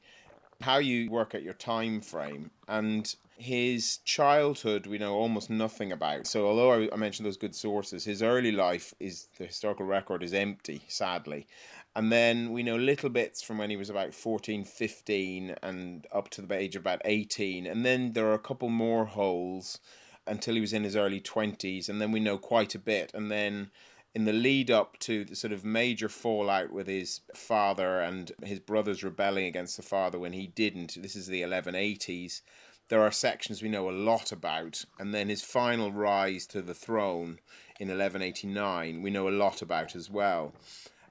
how 0.62 0.80
you 0.80 1.09
work 1.12 1.36
at 1.36 1.44
your 1.44 1.53
time 1.53 2.01
frame. 2.01 2.50
And 2.68 3.13
his 3.38 3.98
childhood, 3.98 4.88
we 4.88 4.98
know 4.98 5.13
almost 5.13 5.50
nothing 5.50 5.91
about. 5.91 6.25
So, 6.27 6.48
although 6.48 6.89
I 6.91 6.95
mentioned 6.95 7.25
those 7.25 7.38
good 7.38 7.56
sources, 7.56 8.03
his 8.03 8.24
early 8.24 8.51
life 8.51 8.94
is 9.00 9.27
the 9.38 9.45
historical 9.45 9.86
record 9.86 10.24
is 10.24 10.33
empty, 10.33 10.81
sadly. 10.88 11.48
And 11.95 12.12
then 12.12 12.51
we 12.51 12.62
know 12.62 12.75
little 12.75 13.09
bits 13.09 13.42
from 13.42 13.57
when 13.57 13.69
he 13.69 13.77
was 13.77 13.89
about 13.89 14.13
14, 14.13 14.65
15, 14.65 15.56
and 15.63 16.06
up 16.12 16.30
to 16.31 16.42
the 16.42 16.53
age 16.53 16.75
of 16.75 16.81
about 16.81 17.01
18. 17.06 17.65
And 17.65 17.86
then 17.86 18.13
there 18.13 18.27
are 18.27 18.33
a 18.33 18.39
couple 18.39 18.69
more 18.69 19.06
holes 19.06 19.80
until 20.27 20.56
he 20.56 20.62
was 20.62 20.74
in 20.74 20.83
his 20.83 20.95
early 20.95 21.21
20s. 21.21 21.88
And 21.88 22.01
then 22.01 22.12
we 22.12 22.19
know 22.19 22.38
quite 22.38 22.75
a 22.75 22.80
bit. 22.80 23.12
And 23.13 23.31
then 23.31 23.71
in 24.15 24.25
the 24.25 24.33
lead 24.33 24.71
up 24.71 24.97
to 25.00 25.25
the 25.25 25.36
sort 25.36 25.53
of 25.53 25.65
major 25.65 26.09
fallout 26.09 26.71
with 26.71 26.88
his 26.88 27.19
father 27.33 28.00
and 28.00 28.31
his 28.44 28.59
brothers 28.59 29.03
rebelling 29.03 29.45
against 29.45 29.77
the 29.77 29.84
father 29.84 30.17
when 30.17 30.34
he 30.34 30.48
didn't, 30.48 31.01
this 31.01 31.15
is 31.15 31.27
the 31.27 31.41
1180s. 31.41 32.41
There 32.88 33.01
are 33.01 33.12
sections 33.12 33.62
we 33.62 33.70
know 33.70 33.89
a 33.89 33.91
lot 33.91 34.31
about, 34.31 34.86
and 35.00 35.13
then 35.13 35.27
his 35.27 35.41
final 35.41 35.91
rise 35.91 36.46
to 36.48 36.62
the 36.62 36.75
throne 36.75 37.39
in 37.79 37.89
1189 37.89 39.01
we 39.01 39.10
know 39.10 39.27
a 39.27 39.31
lot 39.31 39.62
about 39.62 39.96
as 39.96 40.10
well. 40.10 40.53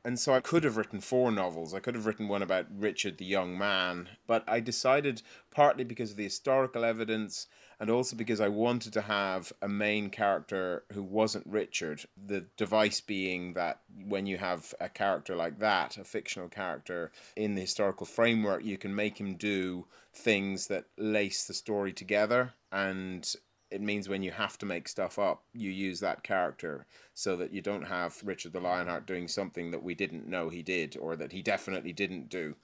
And 0.05 0.19
so 0.19 0.35
I 0.35 0.41
could 0.41 0.65
have 0.65 0.77
written 0.77 1.01
four 1.01 1.33
novels. 1.33 1.73
I 1.73 1.81
could 1.81 1.95
have 1.95 2.05
written 2.05 2.29
one 2.29 2.43
about 2.43 2.67
Richard 2.71 3.17
the 3.17 3.25
young 3.25 3.57
man, 3.57 4.11
but 4.27 4.45
I 4.47 4.61
decided 4.61 5.23
partly 5.51 5.83
because 5.83 6.11
of 6.11 6.19
the 6.19 6.25
historical 6.25 6.85
evidence 6.85 7.47
and 7.81 7.91
also 7.91 8.15
because 8.15 8.41
I 8.41 8.49
wanted 8.49 8.93
to 8.93 9.01
have 9.01 9.53
a 9.63 9.69
main 9.69 10.11
character 10.11 10.85
who 10.93 11.03
wasn't 11.03 11.47
Richard. 11.47 12.05
The 12.23 12.45
device 12.57 13.01
being 13.01 13.55
that 13.55 13.81
when 14.07 14.27
you 14.27 14.37
have 14.37 14.75
a 14.79 14.91
character 14.91 15.35
like 15.35 15.59
that, 15.61 15.97
a 15.97 16.05
fictional 16.05 16.49
character 16.49 17.11
in 17.35 17.55
the 17.55 17.63
historical 17.63 18.07
framework, 18.07 18.63
you 18.63 18.77
can 18.77 18.95
make 18.95 19.19
him 19.19 19.37
do 19.37 19.87
things 20.13 20.67
that 20.69 20.85
lace 20.99 21.47
the 21.47 21.55
story 21.55 21.93
together 21.93 22.53
and 22.71 23.35
it 23.75 23.83
means 23.83 24.09
when 24.09 24.23
you 24.23 24.31
have 24.31 24.57
to 24.59 24.67
make 24.67 24.89
stuff 24.89 25.19
up, 25.19 25.43
you 25.53 25.71
use 25.71 26.01
that 26.01 26.23
character 26.23 26.87
so 27.13 27.37
that 27.37 27.53
you 27.53 27.61
don't 27.61 27.85
have 27.85 28.23
Richard 28.25 28.53
the 28.53 28.61
Lionheart 28.61 29.07
doing 29.07 29.29
something 29.29 29.71
that 29.73 29.83
we 29.83 29.95
didn't 29.95 30.29
know 30.29 30.49
he 30.49 30.63
did 30.63 30.97
or 30.99 31.17
that 31.17 31.33
he 31.33 31.43
definitely 31.43 31.93
didn't 31.93 32.29
do 32.29 32.55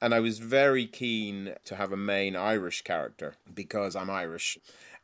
and 0.00 0.14
I 0.14 0.20
was 0.20 0.38
very 0.38 0.86
keen 0.86 1.54
to 1.64 1.76
have 1.76 1.92
a 1.92 1.96
main 1.96 2.36
Irish 2.36 2.82
character 2.82 3.36
because 3.52 3.96
I'm 3.96 4.10
Irish. 4.10 4.58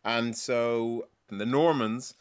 And 0.05 0.37
so 0.37 1.09
the 1.29 1.47
Normans, 1.47 2.15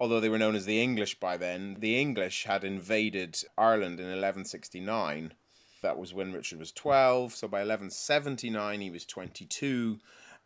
although 0.00 0.20
they 0.20 0.28
were 0.28 0.38
known 0.38 0.54
as 0.54 0.64
the 0.64 0.82
English 0.82 1.20
by 1.20 1.36
then, 1.36 1.76
the 1.80 2.00
English 2.00 2.44
had 2.44 2.64
invaded 2.64 3.42
Ireland 3.58 4.00
in 4.00 4.06
1169. 4.06 5.34
That 5.82 5.98
was 5.98 6.14
when 6.14 6.32
Richard 6.32 6.58
was 6.58 6.72
12. 6.72 7.34
So 7.34 7.46
by 7.46 7.58
1179, 7.58 8.80
he 8.80 8.90
was 8.90 9.04
22. 9.04 9.98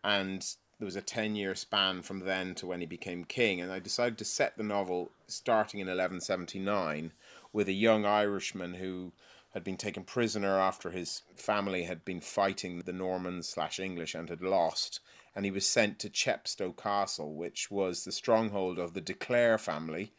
And 0.02 0.44
there 0.78 0.86
was 0.86 0.96
a 0.96 1.02
10 1.02 1.34
year 1.34 1.54
span 1.54 2.02
from 2.02 2.20
then 2.20 2.54
to 2.54 2.66
when 2.66 2.80
he 2.80 2.86
became 2.86 3.24
king. 3.24 3.60
And 3.60 3.72
I 3.72 3.78
decided 3.78 4.16
to 4.18 4.24
set 4.24 4.56
the 4.56 4.62
novel 4.62 5.10
starting 5.26 5.80
in 5.80 5.88
1179 5.88 7.12
with 7.52 7.68
a 7.68 7.72
young 7.72 8.04
Irishman 8.04 8.74
who 8.74 9.12
had 9.54 9.64
been 9.64 9.76
taken 9.76 10.04
prisoner 10.04 10.58
after 10.58 10.90
his 10.90 11.22
family 11.34 11.84
had 11.84 12.04
been 12.04 12.20
fighting 12.20 12.80
the 12.80 12.92
Normans 12.92 13.48
slash 13.48 13.80
English 13.80 14.14
and 14.14 14.28
had 14.28 14.42
lost, 14.42 15.00
and 15.34 15.44
he 15.44 15.50
was 15.50 15.66
sent 15.66 15.98
to 15.98 16.10
Chepstow 16.10 16.72
Castle, 16.72 17.34
which 17.34 17.70
was 17.70 18.04
the 18.04 18.12
stronghold 18.12 18.78
of 18.78 18.92
the 18.92 19.00
de 19.00 19.14
Clare 19.14 19.58
family. 19.58 20.12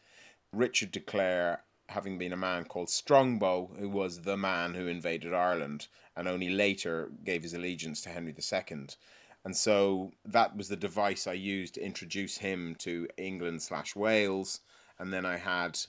Richard 0.51 0.91
de 0.91 0.99
Clare 0.99 1.63
having 1.89 2.17
been 2.17 2.33
a 2.33 2.37
man 2.37 2.65
called 2.65 2.89
Strongbow, 2.89 3.71
who 3.79 3.89
was 3.89 4.21
the 4.21 4.37
man 4.37 4.73
who 4.73 4.87
invaded 4.87 5.33
Ireland 5.33 5.87
and 6.15 6.27
only 6.27 6.49
later 6.49 7.11
gave 7.23 7.43
his 7.43 7.53
allegiance 7.53 8.01
to 8.01 8.09
Henry 8.09 8.35
II. 8.37 8.87
And 9.49 9.57
so 9.57 10.11
that 10.25 10.55
was 10.55 10.67
the 10.67 10.75
device 10.75 11.25
I 11.25 11.33
used 11.33 11.73
to 11.73 11.83
introduce 11.83 12.37
him 12.37 12.75
to 12.81 13.07
England 13.17 13.63
slash 13.63 13.95
Wales. 13.95 14.59
And 14.99 15.11
then 15.11 15.25
I 15.25 15.37
had 15.37 15.79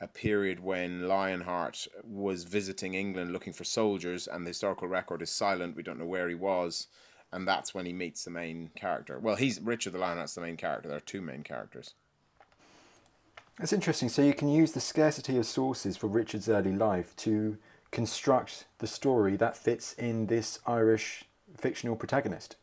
a 0.00 0.08
period 0.08 0.58
when 0.58 1.06
Lionheart 1.06 1.86
was 2.02 2.42
visiting 2.42 2.94
England 2.94 3.32
looking 3.32 3.52
for 3.52 3.62
soldiers, 3.62 4.26
and 4.26 4.44
the 4.44 4.50
historical 4.50 4.88
record 4.88 5.22
is 5.22 5.30
silent. 5.30 5.76
We 5.76 5.84
don't 5.84 6.00
know 6.00 6.06
where 6.06 6.28
he 6.28 6.34
was. 6.34 6.88
And 7.32 7.46
that's 7.46 7.72
when 7.72 7.86
he 7.86 7.92
meets 7.92 8.24
the 8.24 8.32
main 8.32 8.72
character. 8.74 9.20
Well, 9.20 9.36
he's 9.36 9.60
Richard 9.60 9.92
the 9.92 10.00
Lionheart's 10.00 10.34
the 10.34 10.40
main 10.40 10.56
character. 10.56 10.88
There 10.88 10.98
are 10.98 11.12
two 11.12 11.22
main 11.22 11.44
characters. 11.44 11.94
That's 13.60 13.72
interesting. 13.72 14.08
So 14.08 14.22
you 14.22 14.34
can 14.34 14.48
use 14.48 14.72
the 14.72 14.80
scarcity 14.80 15.36
of 15.36 15.46
sources 15.46 15.96
for 15.96 16.08
Richard's 16.08 16.48
early 16.48 16.72
life 16.72 17.14
to 17.18 17.58
construct 17.92 18.64
the 18.78 18.88
story 18.88 19.36
that 19.36 19.56
fits 19.56 19.92
in 19.92 20.26
this 20.26 20.58
Irish 20.66 21.26
fictional 21.56 21.94
protagonist. 21.94 22.56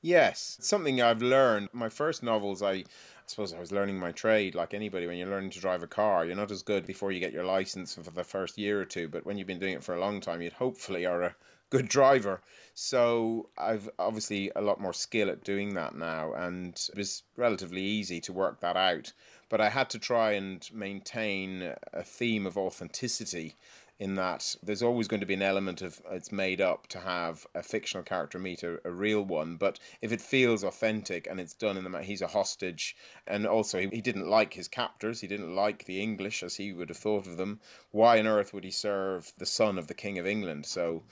Yes, 0.00 0.58
something 0.60 1.00
I've 1.00 1.22
learned. 1.22 1.68
My 1.72 1.88
first 1.88 2.22
novels, 2.22 2.62
I, 2.62 2.72
I 2.72 2.84
suppose 3.26 3.52
I 3.52 3.58
was 3.60 3.72
learning 3.72 3.98
my 3.98 4.12
trade 4.12 4.54
like 4.54 4.72
anybody. 4.74 5.06
When 5.06 5.16
you're 5.18 5.28
learning 5.28 5.50
to 5.50 5.60
drive 5.60 5.82
a 5.82 5.88
car, 5.88 6.24
you're 6.24 6.36
not 6.36 6.50
as 6.50 6.62
good 6.62 6.86
before 6.86 7.10
you 7.10 7.20
get 7.20 7.32
your 7.32 7.44
license 7.44 7.94
for 7.94 8.02
the 8.02 8.24
first 8.24 8.58
year 8.58 8.80
or 8.80 8.84
two, 8.84 9.08
but 9.08 9.26
when 9.26 9.38
you've 9.38 9.46
been 9.46 9.58
doing 9.58 9.74
it 9.74 9.82
for 9.82 9.94
a 9.94 10.00
long 10.00 10.20
time, 10.20 10.40
you 10.40 10.50
hopefully 10.50 11.04
are 11.04 11.22
a 11.22 11.36
good 11.70 11.88
driver. 11.88 12.40
So 12.74 13.50
I've 13.58 13.90
obviously 13.98 14.52
a 14.54 14.60
lot 14.60 14.80
more 14.80 14.92
skill 14.92 15.28
at 15.30 15.42
doing 15.42 15.74
that 15.74 15.96
now, 15.96 16.32
and 16.32 16.74
it 16.92 16.96
was 16.96 17.24
relatively 17.36 17.82
easy 17.82 18.20
to 18.20 18.32
work 18.32 18.60
that 18.60 18.76
out. 18.76 19.12
But 19.48 19.60
I 19.60 19.70
had 19.70 19.90
to 19.90 19.98
try 19.98 20.32
and 20.32 20.68
maintain 20.72 21.74
a 21.92 22.02
theme 22.02 22.46
of 22.46 22.56
authenticity 22.56 23.56
in 23.98 24.14
that 24.14 24.54
there's 24.62 24.82
always 24.82 25.08
going 25.08 25.20
to 25.20 25.26
be 25.26 25.34
an 25.34 25.42
element 25.42 25.82
of 25.82 26.00
it's 26.10 26.30
made 26.30 26.60
up 26.60 26.86
to 26.86 27.00
have 27.00 27.46
a 27.54 27.62
fictional 27.62 28.04
character 28.04 28.38
meet 28.38 28.62
a, 28.62 28.78
a 28.86 28.90
real 28.90 29.22
one. 29.22 29.56
But 29.56 29.80
if 30.00 30.12
it 30.12 30.20
feels 30.20 30.62
authentic 30.62 31.26
and 31.26 31.40
it's 31.40 31.54
done 31.54 31.76
in 31.76 31.90
the 31.90 32.02
he's 32.02 32.22
a 32.22 32.28
hostage, 32.28 32.96
and 33.26 33.46
also 33.46 33.80
he, 33.80 33.88
he 33.88 34.00
didn't 34.00 34.28
like 34.28 34.54
his 34.54 34.68
captors, 34.68 35.20
he 35.20 35.26
didn't 35.26 35.54
like 35.54 35.84
the 35.84 36.00
English 36.00 36.42
as 36.42 36.56
he 36.56 36.72
would 36.72 36.90
have 36.90 36.98
thought 36.98 37.26
of 37.26 37.36
them. 37.36 37.60
Why 37.90 38.18
on 38.18 38.26
earth 38.26 38.54
would 38.54 38.64
he 38.64 38.70
serve 38.70 39.32
the 39.38 39.46
son 39.46 39.78
of 39.78 39.88
the 39.88 39.94
King 39.94 40.18
of 40.18 40.26
England? 40.26 40.66
So 40.66 41.02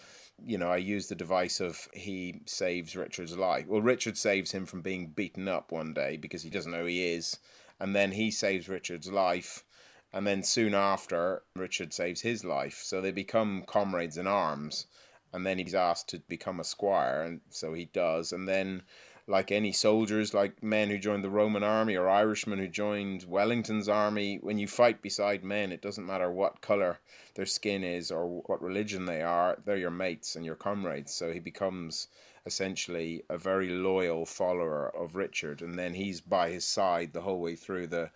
you 0.45 0.59
know, 0.59 0.71
I 0.71 0.77
use 0.77 1.09
the 1.09 1.15
device 1.15 1.61
of 1.61 1.89
he 1.95 2.41
saves 2.45 2.95
Richard's 2.95 3.37
life. 3.37 3.67
Well, 3.67 3.81
Richard 3.81 4.19
saves 4.19 4.53
him 4.53 4.67
from 4.67 4.83
being 4.83 5.09
beaten 5.09 5.49
up 5.49 5.73
one 5.73 5.95
day 5.95 6.19
because 6.19 6.43
he 6.43 6.51
doesn't 6.51 6.73
know 6.73 6.85
he 6.85 7.07
is. 7.07 7.39
And 7.81 7.97
then 7.97 8.13
he 8.13 8.31
saves 8.31 8.69
Richard's 8.69 9.11
life 9.11 9.65
and 10.13 10.27
then 10.27 10.43
soon 10.43 10.75
after, 10.75 11.43
Richard 11.55 11.93
saves 11.93 12.21
his 12.21 12.45
life. 12.45 12.81
So 12.83 13.01
they 13.01 13.13
become 13.13 13.65
comrades 13.67 14.17
in 14.17 14.27
arms. 14.27 14.87
And 15.33 15.45
then 15.45 15.59
he's 15.59 15.75
asked 15.75 16.09
to 16.11 16.21
become 16.21 16.61
a 16.61 16.65
squire, 16.65 17.23
and 17.23 17.41
so 17.51 17.75
he 17.75 17.87
does. 17.87 18.33
And 18.33 18.49
then, 18.49 18.83
like 19.27 19.51
any 19.51 19.73
soldiers, 19.73 20.33
like 20.33 20.63
men 20.63 20.89
who 20.89 20.99
joined 20.99 21.25
the 21.25 21.31
Roman 21.31 21.63
army 21.63 21.97
or 21.97 22.09
Irishmen 22.09 22.59
who 22.59 22.69
joined 22.69 23.25
Wellington's 23.25 23.89
army, 23.89 24.39
when 24.41 24.59
you 24.59 24.69
fight 24.69 25.03
beside 25.03 25.45
men, 25.45 25.73
it 25.73 25.83
doesn't 25.83 26.07
matter 26.07 26.31
what 26.31 26.63
color 26.63 27.01
their 27.35 27.45
skin 27.45 27.85
is 27.85 28.11
or 28.11 28.41
what 28.47 28.63
religion 28.63 29.05
they 29.05 29.21
are, 29.21 29.59
they're 29.65 29.77
your 29.77 29.91
mates 29.91 30.37
and 30.37 30.45
your 30.45 30.55
comrades. 30.55 31.13
So 31.13 31.33
he 31.33 31.41
becomes 31.41 32.09
essentially 32.47 33.25
a 33.29 33.37
very 33.37 33.69
loyal 33.69 34.25
follower 34.25 34.97
of 34.97 35.17
Richard, 35.17 35.61
and 35.61 35.77
then 35.77 35.93
he's 35.93 36.21
by 36.21 36.51
his 36.51 36.65
side 36.65 37.13
the 37.13 37.21
whole 37.21 37.41
way 37.41 37.57
through 37.57 37.89
the 37.89 38.11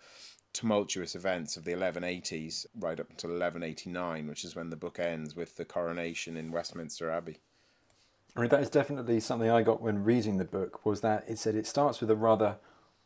tumultuous 0.53 1.15
events 1.15 1.57
of 1.57 1.63
the 1.63 1.71
1180s 1.71 2.65
right 2.79 2.99
up 2.99 3.09
until 3.09 3.29
1189, 3.29 4.27
which 4.27 4.43
is 4.43 4.55
when 4.55 4.69
the 4.69 4.75
book 4.75 4.99
ends 4.99 5.35
with 5.35 5.55
the 5.55 5.65
coronation 5.65 6.37
in 6.37 6.51
Westminster 6.51 7.09
Abbey. 7.09 7.39
I 8.35 8.41
mean, 8.41 8.49
that 8.49 8.61
is 8.61 8.69
definitely 8.69 9.19
something 9.19 9.49
I 9.49 9.61
got 9.61 9.81
when 9.81 10.03
reading 10.03 10.37
the 10.37 10.45
book. 10.45 10.85
Was 10.85 11.01
that 11.01 11.25
it 11.27 11.37
said 11.37 11.55
it 11.55 11.67
starts 11.67 11.99
with 11.99 12.09
a 12.09 12.15
rather 12.15 12.57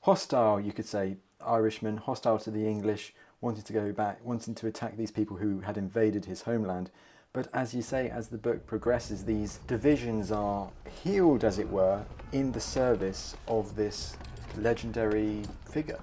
hostile, 0.02 0.60
you 0.60 0.72
could 0.72 0.86
say, 0.86 1.18
Irishman, 1.46 1.98
hostile 1.98 2.38
to 2.40 2.52
the 2.52 2.68
English, 2.68 3.14
wanting 3.42 3.64
to 3.64 3.74
go 3.74 3.92
back, 3.92 4.24
wanting 4.24 4.56
to 4.56 4.68
attack 4.68 4.98
these 4.98 5.12
people 5.12 5.38
who 5.38 5.62
had 5.62 5.78
invaded 5.78 6.26
his 6.26 6.44
homeland. 6.44 6.92
But 7.34 7.48
as 7.54 7.74
you 7.74 7.82
say, 7.82 8.10
as 8.10 8.30
the 8.30 8.38
book 8.38 8.66
progresses, 8.66 9.26
these 9.26 9.58
divisions 9.68 10.32
are 10.32 10.70
healed, 11.04 11.44
as 11.44 11.60
it 11.60 11.70
were, 11.70 12.06
in 12.32 12.52
the 12.52 12.62
service 12.62 13.36
of 13.48 13.76
this 13.76 14.16
legendary 14.58 15.44
figure. 15.70 16.00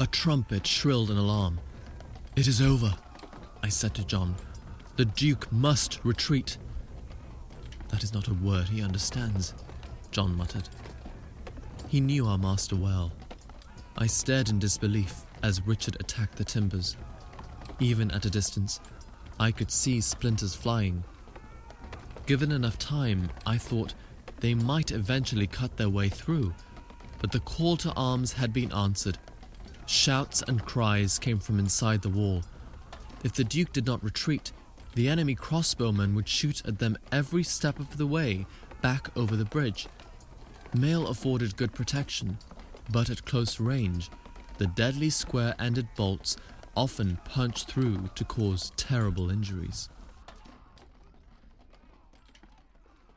A 0.00 0.08
trumpet 0.08 0.66
shrilled 0.66 1.12
an 1.12 1.18
alarm. 1.18 1.60
It 2.34 2.48
is 2.48 2.60
over, 2.60 2.92
I 3.62 3.68
said 3.68 3.94
to 3.94 4.04
John. 4.04 4.34
The 4.96 5.04
Duke 5.04 5.50
must 5.52 6.04
retreat. 6.04 6.58
That 7.90 8.02
is 8.02 8.12
not 8.12 8.26
a 8.26 8.34
word 8.34 8.68
he 8.68 8.82
understands, 8.82 9.54
John 10.10 10.34
muttered. 10.34 10.68
He 11.88 12.00
knew 12.00 12.26
our 12.26 12.38
master 12.38 12.74
well. 12.74 13.12
I 13.96 14.08
stared 14.08 14.48
in 14.48 14.58
disbelief 14.58 15.22
as 15.44 15.64
Richard 15.64 15.96
attacked 16.00 16.38
the 16.38 16.44
timbers. 16.44 16.96
Even 17.78 18.10
at 18.10 18.24
a 18.24 18.30
distance, 18.30 18.80
I 19.38 19.52
could 19.52 19.70
see 19.70 20.00
splinters 20.00 20.56
flying. 20.56 21.04
Given 22.26 22.50
enough 22.50 22.80
time, 22.80 23.30
I 23.46 23.58
thought 23.58 23.94
they 24.40 24.54
might 24.54 24.90
eventually 24.90 25.46
cut 25.46 25.76
their 25.76 25.88
way 25.88 26.08
through, 26.08 26.52
but 27.20 27.30
the 27.30 27.40
call 27.40 27.76
to 27.76 27.92
arms 27.92 28.32
had 28.32 28.52
been 28.52 28.72
answered 28.72 29.18
Shouts 29.86 30.42
and 30.48 30.64
cries 30.64 31.18
came 31.18 31.38
from 31.38 31.58
inside 31.58 32.02
the 32.02 32.08
wall. 32.08 32.42
If 33.22 33.34
the 33.34 33.44
Duke 33.44 33.72
did 33.72 33.86
not 33.86 34.02
retreat, 34.02 34.52
the 34.94 35.08
enemy 35.08 35.34
crossbowmen 35.34 36.14
would 36.14 36.28
shoot 36.28 36.62
at 36.66 36.78
them 36.78 36.96
every 37.12 37.42
step 37.42 37.78
of 37.78 37.96
the 37.96 38.06
way 38.06 38.46
back 38.80 39.10
over 39.16 39.36
the 39.36 39.44
bridge. 39.44 39.86
Mail 40.76 41.08
afforded 41.08 41.56
good 41.56 41.72
protection, 41.72 42.38
but 42.90 43.10
at 43.10 43.24
close 43.24 43.60
range, 43.60 44.10
the 44.58 44.66
deadly 44.68 45.10
square 45.10 45.54
ended 45.58 45.88
bolts 45.96 46.36
often 46.76 47.18
punched 47.24 47.68
through 47.68 48.10
to 48.14 48.24
cause 48.24 48.72
terrible 48.76 49.30
injuries. 49.30 49.88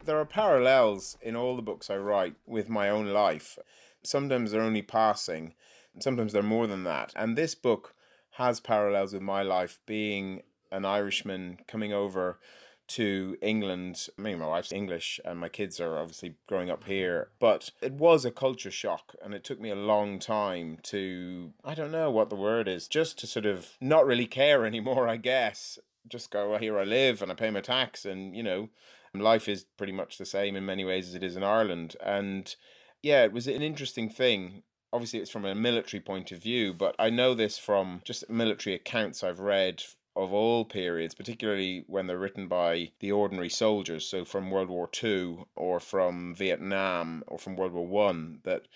There 0.04 0.20
are 0.20 0.26
parallels 0.26 1.18
in 1.22 1.36
all 1.36 1.56
the 1.56 1.62
books 1.62 1.90
I 1.90 1.98
write 1.98 2.36
with 2.46 2.70
my 2.70 2.90
own 2.90 3.08
life. 3.08 3.58
Sometimes 4.04 4.52
they're 4.52 4.62
only 4.62 4.82
passing, 4.82 5.54
sometimes 6.00 6.34
they're 6.34 6.44
more 6.44 6.68
than 6.68 6.84
that. 6.84 7.14
And 7.16 7.38
this 7.38 7.56
book 7.56 7.94
has 8.32 8.60
parallels 8.60 9.14
with 9.14 9.22
my 9.22 9.42
life 9.42 9.80
being 9.86 10.42
an 10.72 10.86
Irishman 10.86 11.60
coming 11.68 11.94
over 11.94 12.40
to 12.88 13.38
England. 13.42 14.08
I 14.18 14.22
mean, 14.22 14.40
my 14.40 14.48
wife's 14.48 14.72
English 14.72 15.20
and 15.26 15.40
my 15.40 15.50
kids 15.50 15.80
are 15.80 15.98
obviously 15.98 16.36
growing 16.48 16.70
up 16.70 16.86
here, 16.86 17.30
but 17.40 17.72
it 17.82 17.94
was 17.94 18.24
a 18.24 18.32
culture 18.32 18.72
shock 18.72 19.16
and 19.24 19.34
it 19.34 19.44
took 19.44 19.60
me 19.60 19.70
a 19.70 19.76
long 19.76 20.20
time 20.20 20.78
to, 20.84 21.54
I 21.66 21.76
don't 21.76 21.92
know 21.92 22.10
what 22.10 22.30
the 22.30 22.36
word 22.36 22.68
is, 22.68 22.88
just 22.88 23.20
to 23.20 23.28
sort 23.28 23.46
of 23.46 23.72
not 23.82 24.06
really 24.06 24.28
care 24.28 24.66
anymore, 24.68 25.08
I 25.08 25.18
guess. 25.18 25.80
Just 26.08 26.32
go, 26.32 26.52
well, 26.52 26.60
here 26.60 26.80
I 26.80 26.86
live 26.86 27.22
and 27.22 27.32
I 27.32 27.36
pay 27.36 27.50
my 27.50 27.60
tax 27.60 28.06
and, 28.06 28.36
you 28.36 28.44
know, 28.44 28.70
life 29.14 29.50
is 29.50 29.66
pretty 29.78 29.94
much 29.94 30.18
the 30.18 30.26
same 30.26 30.56
in 30.56 30.66
many 30.66 30.86
ways 30.86 31.08
as 31.08 31.16
it 31.16 31.24
is 31.24 31.36
in 31.36 31.44
Ireland. 31.44 31.96
And 32.04 32.56
yeah, 33.02 33.24
it 33.24 33.34
was 33.34 33.48
an 33.48 33.62
interesting 33.62 34.10
thing 34.10 34.64
obviously 34.94 35.20
it's 35.20 35.32
from 35.32 35.46
a 35.46 35.56
military 35.56 36.02
point 36.02 36.32
of 36.32 36.42
view, 36.42 36.74
but 36.74 36.96
I 37.00 37.10
know 37.10 37.34
this 37.34 37.58
from 37.58 38.02
just 38.06 38.30
military 38.30 38.76
accounts 38.76 39.24
I've 39.24 39.40
read 39.40 39.84
of 40.16 40.34
all 40.34 40.66
periods, 40.66 41.14
particularly 41.14 41.84
when 41.88 42.08
they're 42.08 42.18
written 42.18 42.48
by 42.48 42.92
the 43.00 43.12
ordinary 43.12 43.50
soldiers, 43.50 44.08
so 44.08 44.26
from 44.26 44.50
World 44.50 44.70
War 44.70 44.88
Two 44.88 45.46
or 45.56 45.80
from 45.80 46.34
Vietnam 46.34 47.24
or 47.28 47.38
from 47.38 47.56
World 47.56 47.74
War 47.74 47.86
One, 47.86 48.40
that 48.44 48.68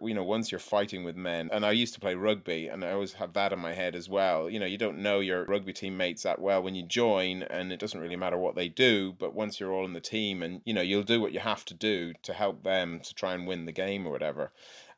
you 0.00 0.14
know, 0.14 0.24
once 0.24 0.50
you're 0.50 0.58
fighting 0.58 1.04
with 1.04 1.16
men, 1.16 1.48
and 1.52 1.64
I 1.64 1.70
used 1.70 1.94
to 1.94 2.00
play 2.00 2.14
rugby, 2.14 2.66
and 2.66 2.84
I 2.84 2.92
always 2.92 3.12
have 3.14 3.32
that 3.34 3.52
in 3.52 3.60
my 3.60 3.72
head 3.72 3.94
as 3.94 4.08
well. 4.08 4.50
You 4.50 4.58
know, 4.58 4.66
you 4.66 4.76
don't 4.76 4.98
know 4.98 5.20
your 5.20 5.44
rugby 5.44 5.72
teammates 5.72 6.24
that 6.24 6.40
well 6.40 6.62
when 6.62 6.74
you 6.74 6.82
join, 6.82 7.44
and 7.44 7.72
it 7.72 7.78
doesn't 7.78 8.00
really 8.00 8.16
matter 8.16 8.36
what 8.36 8.56
they 8.56 8.68
do. 8.68 9.14
But 9.18 9.34
once 9.34 9.60
you're 9.60 9.72
all 9.72 9.84
in 9.84 9.92
the 9.92 10.00
team, 10.00 10.42
and 10.42 10.60
you 10.64 10.74
know, 10.74 10.82
you'll 10.82 11.04
do 11.04 11.20
what 11.20 11.32
you 11.32 11.40
have 11.40 11.64
to 11.66 11.74
do 11.74 12.12
to 12.22 12.32
help 12.32 12.64
them 12.64 13.00
to 13.00 13.14
try 13.14 13.34
and 13.34 13.46
win 13.46 13.66
the 13.66 13.72
game 13.72 14.06
or 14.06 14.10
whatever. 14.10 14.50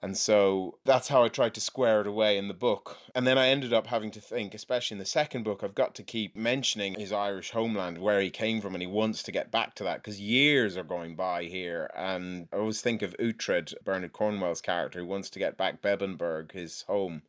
And 0.02 0.16
so 0.16 0.78
that's 0.84 1.08
how 1.08 1.24
I 1.24 1.28
tried 1.28 1.54
to 1.54 1.60
square 1.60 2.00
it 2.00 2.06
away 2.06 2.36
in 2.36 2.48
the 2.48 2.54
book. 2.54 2.98
And 3.14 3.26
then 3.26 3.38
I 3.38 3.48
ended 3.48 3.72
up 3.72 3.86
having 3.86 4.10
to 4.12 4.20
think, 4.20 4.54
especially 4.54 4.96
in 4.96 4.98
the 4.98 5.06
second 5.06 5.42
book, 5.42 5.64
I've 5.64 5.74
got 5.74 5.94
to 5.96 6.02
keep 6.02 6.36
mentioning 6.36 6.94
his 6.94 7.12
Irish 7.12 7.50
homeland, 7.50 7.98
where 7.98 8.20
he 8.20 8.30
came 8.30 8.60
from, 8.60 8.74
and 8.74 8.82
he 8.82 8.86
wants 8.86 9.22
to 9.24 9.32
get 9.32 9.50
back 9.50 9.74
to 9.76 9.84
that 9.84 10.02
because 10.02 10.20
years 10.20 10.76
are 10.76 10.84
going 10.84 11.16
by 11.16 11.44
here. 11.44 11.90
And 11.96 12.48
I 12.52 12.56
always 12.56 12.82
think 12.82 13.02
of 13.02 13.16
Uhtred, 13.18 13.74
Bernard 13.84 14.12
Cornwell's 14.12 14.60
character, 14.60 15.00
who 15.00 15.06
wants 15.06 15.30
to 15.30 15.38
get 15.38 15.56
back 15.56 15.82
Bebbanburg, 15.82 16.52
his 16.52 16.82
home. 16.82 17.22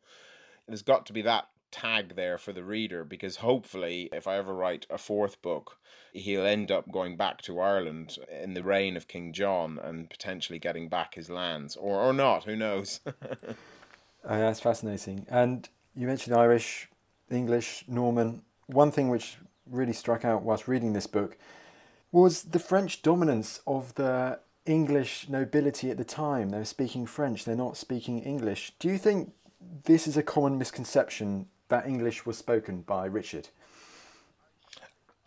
There's 0.66 0.82
got 0.82 1.06
to 1.06 1.12
be 1.14 1.22
that 1.22 1.48
tag 1.70 2.16
there 2.16 2.38
for 2.38 2.52
the 2.52 2.64
reader 2.64 3.04
because 3.04 3.36
hopefully, 3.36 4.08
if 4.12 4.26
I 4.26 4.36
ever 4.36 4.54
write 4.54 4.86
a 4.90 4.98
fourth 4.98 5.40
book, 5.42 5.78
he'll 6.12 6.46
end 6.46 6.70
up 6.70 6.90
going 6.90 7.16
back 7.16 7.42
to 7.42 7.60
Ireland 7.60 8.18
in 8.42 8.54
the 8.54 8.62
reign 8.62 8.96
of 8.96 9.08
King 9.08 9.32
John 9.32 9.78
and 9.82 10.08
potentially 10.08 10.58
getting 10.58 10.88
back 10.88 11.14
his 11.14 11.30
lands, 11.30 11.76
or 11.76 12.00
or 12.00 12.12
not. 12.12 12.44
Who 12.44 12.56
knows? 12.56 13.00
uh, 13.06 13.12
that's 14.24 14.60
fascinating. 14.60 15.26
And 15.28 15.68
You 15.94 16.06
mentioned 16.06 16.36
Irish, 16.36 16.88
English, 17.30 17.84
Norman. 17.88 18.42
One 18.66 18.90
thing 18.90 19.08
which 19.08 19.38
really 19.70 19.92
struck 19.92 20.24
out 20.24 20.42
whilst 20.42 20.68
reading 20.68 20.92
this 20.92 21.06
book 21.06 21.36
was 22.10 22.44
the 22.44 22.58
French 22.58 23.02
dominance 23.02 23.60
of 23.66 23.94
the 23.96 24.38
English 24.64 25.28
nobility 25.28 25.90
at 25.90 25.96
the 25.96 26.04
time. 26.04 26.50
They're 26.50 26.64
speaking 26.64 27.06
French, 27.06 27.44
they're 27.44 27.56
not 27.56 27.76
speaking 27.76 28.20
English. 28.20 28.72
Do 28.78 28.88
you 28.88 28.98
think 28.98 29.32
this 29.84 30.06
is 30.06 30.16
a 30.16 30.22
common 30.22 30.58
misconception 30.58 31.46
that 31.68 31.86
English 31.86 32.26
was 32.26 32.38
spoken 32.38 32.82
by 32.82 33.06
Richard? 33.06 33.48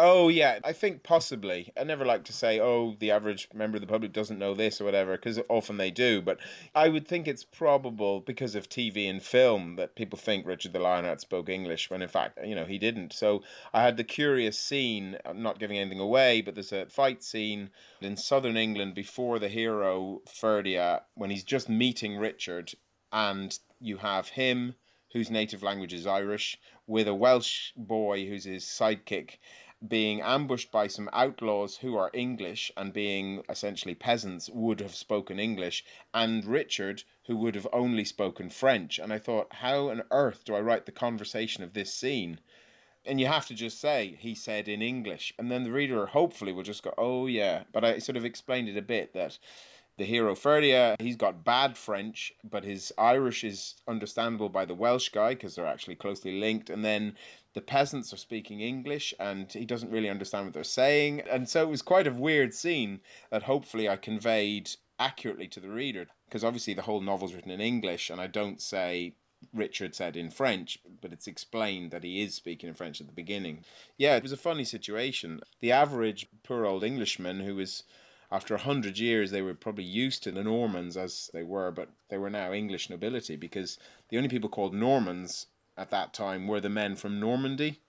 Oh 0.03 0.29
yeah, 0.29 0.57
I 0.63 0.74
think 0.74 1.03
possibly. 1.03 1.71
I 1.79 1.83
never 1.83 2.03
like 2.03 2.24
to 2.24 2.33
say, 2.33 2.60
"Oh, 2.60 2.95
the 2.98 3.12
average 3.12 3.48
member 3.53 3.77
of 3.77 3.81
the 3.81 3.88
public 3.88 4.12
doesn't 4.12 4.39
know 4.39 4.55
this 4.55 4.81
or 4.81 4.86
whatever," 4.86 5.12
because 5.12 5.39
often 5.48 5.77
they 5.77 5.91
do. 5.91 6.24
But 6.24 6.39
I 6.74 6.89
would 6.89 7.07
think 7.07 7.27
it's 7.27 7.43
probable 7.43 8.19
because 8.19 8.55
of 8.55 8.67
TV 8.67 9.07
and 9.07 9.21
film 9.21 9.75
that 9.75 9.95
people 9.95 10.17
think 10.17 10.48
Richard 10.48 10.74
the 10.74 10.79
Lionheart 10.79 11.21
spoke 11.21 11.50
English 11.50 11.91
when 11.91 12.01
in 12.01 12.07
fact, 12.07 12.39
you 12.43 12.55
know, 12.55 12.65
he 12.65 12.79
didn't. 12.79 13.13
So 13.13 13.43
I 13.74 13.83
had 13.83 13.95
the 13.95 14.03
curious 14.03 14.57
scene. 14.57 15.19
I'm 15.24 15.43
not 15.43 15.60
giving 15.60 15.77
anything 15.77 16.00
away, 16.00 16.41
but 16.41 16.55
there's 16.55 16.71
a 16.71 16.88
fight 16.88 17.21
scene 17.21 17.69
in 18.01 18.17
southern 18.17 18.57
England 18.57 18.95
before 18.95 19.38
the 19.38 19.50
hero 19.50 20.24
Ferdia 20.27 21.01
when 21.13 21.29
he's 21.29 21.43
just 21.43 21.69
meeting 21.69 22.17
Richard, 22.17 22.74
and 23.12 23.60
you 23.79 23.98
have 23.98 24.29
him 24.29 24.74
whose 25.13 25.30
native 25.30 25.63
language 25.63 25.94
is 25.94 26.08
Irish 26.08 26.60
with 26.88 27.08
a 27.08 27.15
Welsh 27.15 27.72
boy 27.75 28.25
who's 28.25 28.46
his 28.46 28.65
sidekick 28.65 29.38
being 29.88 30.22
ambushed 30.22 30.72
by 30.72 30.86
some 30.86 31.10
outlaws 31.12 31.77
who 31.77 31.96
are 31.98 32.12
English 32.13 32.72
and 32.77 32.94
being 32.94 33.44
essentially 33.50 33.96
peasants 33.96 34.48
would 34.53 34.80
have 34.80 34.94
spoken 34.94 35.39
English, 35.39 35.84
and 36.13 36.46
Richard, 36.46 37.03
who 37.25 37.36
would 37.38 37.56
have 37.56 37.68
only 37.74 38.06
spoken 38.06 38.50
French. 38.50 39.00
And 39.00 39.12
I 39.12 39.18
thought, 39.18 39.53
how 39.53 39.89
on 39.89 40.03
earth 40.12 40.46
do 40.46 40.53
I 40.53 40.62
write 40.62 40.86
the 40.86 40.91
conversation 40.91 41.63
of 41.63 41.74
this 41.74 41.94
scene? 41.94 42.39
And 43.06 43.20
you 43.20 43.25
have 43.25 43.48
to 43.48 43.56
just 43.56 43.82
say, 43.82 44.18
he 44.20 44.36
said 44.36 44.68
in 44.68 44.84
English. 44.84 45.34
And 45.39 45.50
then 45.50 45.63
the 45.63 45.72
reader 45.72 46.06
hopefully 46.06 46.53
will 46.53 46.62
just 46.62 46.84
go, 46.84 46.94
oh, 47.00 47.25
yeah. 47.25 47.63
But 47.74 47.84
I 47.84 47.98
sort 47.98 48.18
of 48.18 48.25
explained 48.25 48.70
it 48.70 48.77
a 48.77 48.84
bit 48.84 49.13
that 49.13 49.39
the 49.98 50.05
hero 50.05 50.33
Ferdia, 50.36 50.95
he's 51.00 51.15
got 51.15 51.43
bad 51.43 51.77
French, 51.77 52.33
but 52.43 52.63
his 52.63 52.91
Irish 52.98 53.43
is 53.43 53.75
understandable 53.88 54.50
by 54.50 54.65
the 54.65 54.74
Welsh 54.74 55.10
guy 55.10 55.33
because 55.33 55.55
they're 55.55 55.65
actually 55.65 55.95
closely 55.95 56.39
linked. 56.39 56.69
And 56.69 56.83
then 56.83 57.15
the 57.53 57.62
peasants 57.62 58.13
are 58.13 58.17
speaking 58.17 58.62
English 58.62 59.13
and 59.19 59.51
he 59.51 59.65
doesn't 59.65 59.91
really 59.91 60.10
understand 60.10 60.45
what 60.45 60.53
they're 60.53 60.63
saying. 60.63 61.21
And 61.29 61.48
so 61.48 61.62
it 61.62 61.69
was 61.69 61.81
quite 61.81 62.07
a 62.07 62.12
weird 62.12 62.53
scene 62.53 63.01
that 63.29 63.43
hopefully 63.43 63.89
I 63.89 63.98
conveyed 63.98 64.71
accurately 65.00 65.48
to 65.50 65.60
the 65.60 65.69
reader 65.69 66.07
because 66.25 66.43
obviously 66.43 66.74
the 66.74 66.83
whole 66.83 67.01
novel's 67.01 67.33
written 67.33 67.51
in 67.51 67.62
English 67.62 68.10
and 68.10 68.21
I 68.21 68.27
don't 68.27 68.62
say 68.62 69.15
Richard 69.53 69.95
said 69.95 70.15
in 70.15 70.29
French, 70.29 70.77
but 71.01 71.12
it's 71.12 71.27
explained 71.27 71.91
that 71.91 72.03
he 72.03 72.21
is 72.21 72.36
speaking 72.36 72.69
in 72.69 72.75
French 72.75 73.01
at 73.01 73.07
the 73.07 73.13
beginning. 73.13 73.65
Yeah, 73.98 74.15
it 74.15 74.24
was 74.24 74.31
a 74.31 74.38
funny 74.38 74.63
situation. 74.63 75.41
The 75.60 75.71
average 75.71 76.27
poor 76.43 76.65
old 76.65 76.83
Englishman 76.83 77.39
who 77.39 77.55
was 77.55 77.83
after 78.31 78.55
a 78.55 78.59
hundred 78.59 78.97
years, 78.97 79.31
they 79.31 79.41
were 79.41 79.53
probably 79.53 79.83
used 79.83 80.23
to 80.23 80.31
the 80.31 80.43
Normans 80.43 80.95
as 80.95 81.29
they 81.33 81.43
were, 81.43 81.69
but 81.69 81.89
they 82.09 82.17
were 82.17 82.29
now 82.29 82.53
English 82.53 82.89
nobility 82.89 83.35
because 83.35 83.77
the 84.09 84.17
only 84.17 84.29
people 84.29 84.50
called 84.50 84.73
Normans 84.73 85.47
at 85.77 85.91
that 85.91 86.13
time 86.13 86.47
were 86.47 86.61
the 86.61 86.69
men 86.69 86.95
from 86.95 87.19
Normandy. 87.19 87.79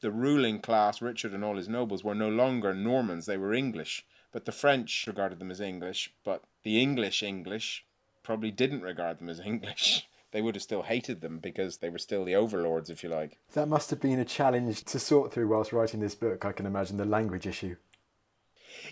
The 0.00 0.10
ruling 0.10 0.60
class, 0.60 1.00
Richard 1.00 1.32
and 1.32 1.42
all 1.42 1.56
his 1.56 1.68
nobles, 1.68 2.04
were 2.04 2.14
no 2.14 2.28
longer 2.28 2.74
Normans, 2.74 3.26
they 3.26 3.38
were 3.38 3.54
English. 3.54 4.04
But 4.30 4.44
the 4.44 4.52
French 4.52 5.06
regarded 5.06 5.38
them 5.38 5.50
as 5.50 5.60
English, 5.60 6.12
but 6.22 6.44
the 6.62 6.80
English 6.80 7.22
English 7.22 7.86
probably 8.22 8.50
didn't 8.50 8.82
regard 8.82 9.18
them 9.18 9.30
as 9.30 9.40
English. 9.44 10.06
They 10.30 10.42
would 10.42 10.54
have 10.54 10.62
still 10.62 10.82
hated 10.82 11.22
them 11.22 11.38
because 11.38 11.78
they 11.78 11.88
were 11.88 11.98
still 11.98 12.26
the 12.26 12.36
overlords, 12.36 12.90
if 12.90 13.02
you 13.02 13.08
like. 13.08 13.38
That 13.54 13.68
must 13.68 13.88
have 13.88 14.00
been 14.00 14.18
a 14.18 14.26
challenge 14.26 14.84
to 14.84 14.98
sort 14.98 15.32
through 15.32 15.48
whilst 15.48 15.72
writing 15.72 16.00
this 16.00 16.14
book, 16.14 16.44
I 16.44 16.52
can 16.52 16.66
imagine, 16.66 16.98
the 16.98 17.06
language 17.06 17.46
issue. 17.46 17.76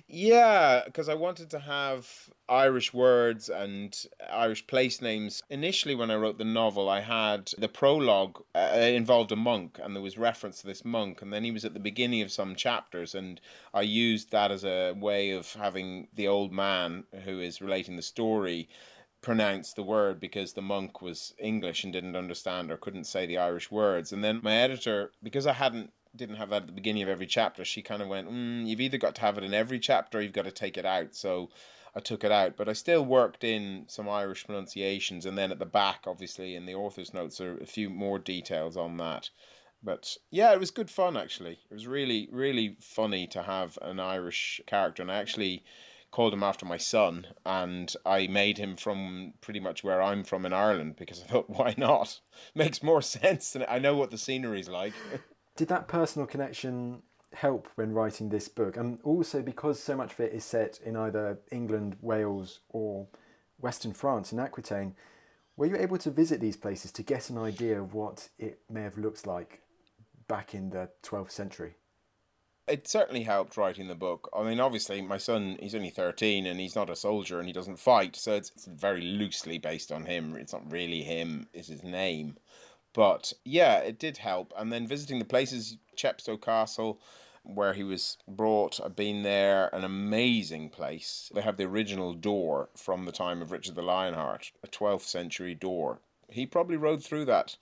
Yeah, 0.09 0.83
because 0.85 1.09
I 1.09 1.15
wanted 1.15 1.51
to 1.51 1.59
have 1.59 2.09
Irish 2.49 2.93
words 2.95 3.49
and 3.49 3.97
Irish 4.31 4.67
place 4.67 5.01
names. 5.03 5.43
Initially, 5.51 5.95
when 5.95 6.11
I 6.11 6.17
wrote 6.17 6.39
the 6.39 6.45
novel, 6.45 6.89
I 6.89 7.01
had 7.01 7.53
the 7.59 7.69
prologue 7.69 8.43
uh, 8.55 8.79
involved 8.81 9.33
a 9.33 9.37
monk, 9.37 9.79
and 9.83 9.95
there 9.95 10.03
was 10.03 10.19
reference 10.19 10.61
to 10.61 10.67
this 10.67 10.85
monk, 10.85 11.23
and 11.23 11.33
then 11.33 11.45
he 11.45 11.51
was 11.51 11.65
at 11.65 11.75
the 11.75 11.81
beginning 11.81 12.23
of 12.23 12.33
some 12.33 12.55
chapters, 12.55 13.15
and 13.15 13.41
I 13.75 13.83
used 13.83 14.31
that 14.33 14.51
as 14.51 14.65
a 14.65 14.93
way 14.93 15.31
of 15.31 15.53
having 15.55 16.09
the 16.15 16.29
old 16.29 16.53
man 16.53 17.05
who 17.25 17.41
is 17.41 17.61
relating 17.61 17.97
the 17.97 18.03
story 18.03 18.69
pronounce 19.23 19.73
the 19.73 19.83
word 19.83 20.21
because 20.21 20.53
the 20.53 20.63
monk 20.63 21.03
was 21.03 21.35
English 21.39 21.83
and 21.83 21.93
didn't 21.93 22.15
understand 22.15 22.71
or 22.71 22.77
couldn't 22.77 23.05
say 23.05 23.27
the 23.27 23.39
Irish 23.39 23.73
words. 23.73 24.13
And 24.13 24.23
then 24.23 24.41
my 24.43 24.55
editor, 24.55 25.11
because 25.21 25.49
I 25.49 25.53
hadn't 25.53 25.93
didn't 26.17 26.37
have 26.37 26.51
that 26.51 26.63
at 26.63 26.67
the 26.67 26.73
beginning 26.73 27.03
of 27.03 27.09
every 27.09 27.27
chapter, 27.27 27.65
she 27.65 27.83
kind 27.83 28.03
of 28.03 28.09
went, 28.09 28.29
mm, 28.29 28.67
"You've 28.67 28.81
either 28.81 28.99
got 28.99 29.15
to 29.17 29.21
have 29.21 29.39
it 29.39 29.45
in 29.45 29.55
every 29.55 29.79
chapter, 29.79 30.19
or 30.19 30.21
you've 30.21 30.33
got 30.33 30.45
to 30.45 30.53
take 30.53 30.77
it 30.77 30.87
out." 30.87 31.15
So 31.15 31.51
I 31.95 32.01
took 32.01 32.25
it 32.25 32.33
out, 32.33 32.57
but 32.57 32.69
I 32.69 32.75
still 32.75 33.05
worked 33.05 33.43
in 33.43 33.85
some 33.89 34.09
Irish 34.09 34.45
pronunciations, 34.45 35.25
and 35.25 35.39
then 35.39 35.51
at 35.51 35.59
the 35.59 35.67
back, 35.67 36.05
obviously, 36.07 36.55
in 36.55 36.67
the 36.67 36.75
author's 36.75 37.15
notes, 37.15 37.41
are 37.41 37.57
a 37.59 37.67
few 37.67 37.89
more 37.89 38.19
details 38.19 38.77
on 38.77 38.97
that. 38.99 39.31
But 39.83 40.17
yeah, 40.31 40.53
it 40.53 40.61
was 40.61 40.71
good 40.71 40.91
fun 40.91 41.17
actually. 41.17 41.61
It 41.71 41.75
was 41.75 41.87
really, 41.87 42.29
really 42.33 42.77
funny 42.81 43.27
to 43.29 43.43
have 43.43 43.79
an 43.83 44.01
Irish 44.01 44.61
character, 44.67 45.03
and 45.03 45.13
I 45.13 45.17
actually 45.17 45.65
called 46.11 46.33
him 46.33 46.43
after 46.43 46.65
my 46.67 46.77
son, 46.77 47.27
and 47.45 47.95
I 48.05 48.27
made 48.27 48.59
him 48.59 48.77
from 48.77 49.35
pretty 49.41 49.61
much 49.61 49.85
where 49.85 50.01
I'm 50.01 50.25
from 50.25 50.47
in 50.47 50.53
Ireland 50.53 50.97
because 50.97 51.23
I 51.23 51.27
thought, 51.27 51.51
why 51.59 51.75
not? 51.77 52.21
Makes 52.55 52.83
more 52.83 53.03
sense, 53.21 53.55
and 53.55 53.65
I 53.69 53.79
know 53.79 53.97
what 53.97 54.11
the 54.11 54.19
scenery's 54.19 54.69
like. 54.69 54.95
Did 55.57 55.69
that 55.69 55.89
personal 55.89 56.27
connection 56.27 57.03
help 57.33 57.69
when 57.77 57.93
writing 57.93 58.29
this 58.29 58.49
book? 58.49 58.77
And 58.77 58.99
also 59.03 59.43
because 59.43 59.83
so 59.83 59.97
much 59.97 60.13
of 60.13 60.21
it 60.21 60.33
is 60.33 60.45
set 60.45 60.79
in 60.85 60.97
either 60.97 61.39
England, 61.51 61.97
Wales, 62.03 62.61
or 62.69 63.07
Western 63.59 63.95
France 63.95 64.33
in 64.33 64.39
Aquitaine, 64.39 64.95
were 65.57 65.67
you 65.67 65.77
able 65.77 65.97
to 65.99 66.11
visit 66.11 66.41
these 66.41 66.57
places 66.57 66.93
to 66.93 67.03
get 67.03 67.31
an 67.31 67.39
idea 67.39 67.81
of 67.81 67.95
what 67.95 68.29
it 68.39 68.61
may 68.69 68.83
have 68.83 68.99
looked 68.99 69.27
like 69.27 69.63
back 70.29 70.55
in 70.55 70.71
the 70.71 70.91
12th 71.03 71.31
century? 71.31 71.77
It 72.69 72.89
certainly 72.89 73.23
helped 73.23 73.57
writing 73.57 73.87
the 73.87 73.95
book. 73.95 74.29
I 74.37 74.43
mean, 74.43 74.61
obviously, 74.61 75.01
my 75.01 75.19
son, 75.19 75.57
he's 75.61 75.75
only 75.75 75.89
13 75.89 76.47
and 76.47 76.59
he's 76.61 76.75
not 76.75 76.91
a 76.91 76.97
soldier 76.97 77.39
and 77.39 77.47
he 77.47 77.53
doesn't 77.53 77.79
fight, 77.79 78.17
so 78.17 78.35
it's, 78.35 78.51
it's 78.51 78.67
very 78.67 79.03
loosely 79.03 79.57
based 79.57 79.93
on 79.93 80.05
him. 80.05 80.37
It's 80.37 80.53
not 80.53 80.71
really 80.71 81.03
him, 81.03 81.47
it's 81.55 81.69
his 81.69 81.85
name. 81.85 82.37
But 82.97 83.35
yeah, 83.45 83.77
it 83.81 83.99
did 83.99 84.17
help. 84.17 84.55
And 84.57 84.73
then 84.73 84.87
visiting 84.87 85.19
the 85.19 85.27
places, 85.27 85.77
Chepstow 85.97 86.41
Castle, 86.41 86.99
where 87.43 87.75
he 87.75 87.85
was 87.85 88.17
brought. 88.27 88.81
I've 88.83 88.97
been 88.97 89.23
there, 89.23 89.69
an 89.75 89.85
amazing 89.85 90.71
place. 90.71 91.31
They 91.35 91.43
have 91.43 91.59
the 91.59 91.65
original 91.65 92.15
door 92.15 92.71
from 92.75 93.05
the 93.05 93.13
time 93.13 93.43
of 93.43 93.53
Richard 93.53 93.75
the 93.75 93.83
Lionheart, 93.83 94.51
a 94.65 94.69
12th 94.69 95.03
century 95.03 95.55
door. 95.55 96.01
He 96.31 96.47
probably 96.47 96.79
rode 96.79 97.05
through 97.05 97.27
that. 97.27 97.59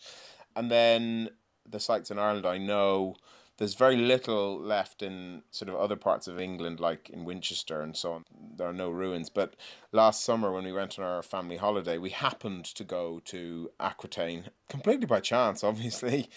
And 0.55 0.70
then 0.70 1.31
the 1.68 1.81
sites 1.81 2.12
in 2.12 2.18
Ireland 2.20 2.47
I 2.47 2.59
know 2.59 3.16
there's 3.56 3.74
very 3.74 3.96
little 3.96 4.58
left 4.58 5.02
in 5.02 5.42
sort 5.50 5.68
of 5.68 5.76
other 5.76 5.96
parts 5.96 6.26
of 6.26 6.40
England, 6.40 6.80
like 6.80 7.08
in 7.10 7.24
Winchester 7.24 7.80
and 7.80 7.96
so 7.96 8.12
on. 8.12 8.24
There 8.56 8.68
are 8.68 8.72
no 8.72 8.90
ruins. 8.90 9.30
But 9.30 9.54
last 9.92 10.24
summer, 10.24 10.52
when 10.52 10.64
we 10.64 10.72
went 10.72 10.98
on 10.98 11.04
our 11.04 11.22
family 11.22 11.56
holiday, 11.56 11.98
we 11.98 12.10
happened 12.10 12.64
to 12.64 12.82
go 12.82 13.20
to 13.26 13.70
Aquitaine, 13.78 14.50
completely 14.68 15.06
by 15.06 15.20
chance, 15.20 15.62
obviously. 15.64 16.28